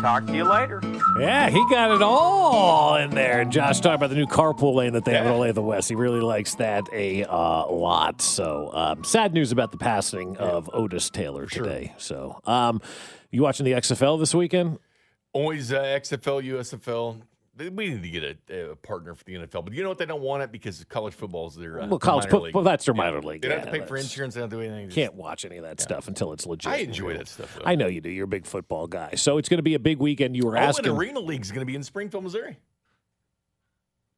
[0.00, 0.80] Talk to you later.
[1.18, 3.44] Yeah, he got it all in there.
[3.44, 5.88] Josh talked about the new carpool lane that they have at Olathe West.
[5.88, 8.20] He really likes that a uh, lot.
[8.20, 11.94] So um, sad news about the passing of Otis Taylor today.
[11.98, 12.80] So um,
[13.30, 14.78] you watching the XFL this weekend?
[15.32, 17.22] Always uh, XFL, USFL.
[17.56, 19.98] They- We need to get a, a partner for the NFL, but you know what?
[19.98, 22.54] They don't want it because college football is their uh, Well, college football, league.
[22.54, 23.02] well, that's their Yeah.
[23.02, 23.40] minor league.
[23.42, 24.34] They don't have to pay for insurance.
[24.34, 24.86] They don't do anything.
[24.88, 26.70] Just- Can't watch any of that stuff until it's legit.
[26.70, 27.54] I enjoy that stuff.
[27.56, 27.62] Though.
[27.64, 28.10] I know you do.
[28.10, 29.14] You're a big football guy.
[29.16, 30.36] So it's going to be a big weekend.
[30.36, 30.86] You were Oh, asking.
[30.88, 32.58] and Arena League is going to be in Springfield, Missouri.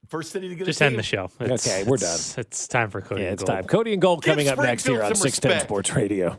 [0.09, 1.31] First city to get Just a end the show.
[1.39, 3.21] It's- Okay, we're it's- It's time for Cody.
[3.23, 3.57] yeah, and it's Gold.
[3.59, 3.65] time.
[3.67, 5.61] Cody and Gold Give coming up next here on 610.
[5.67, 6.39] Sports Radio.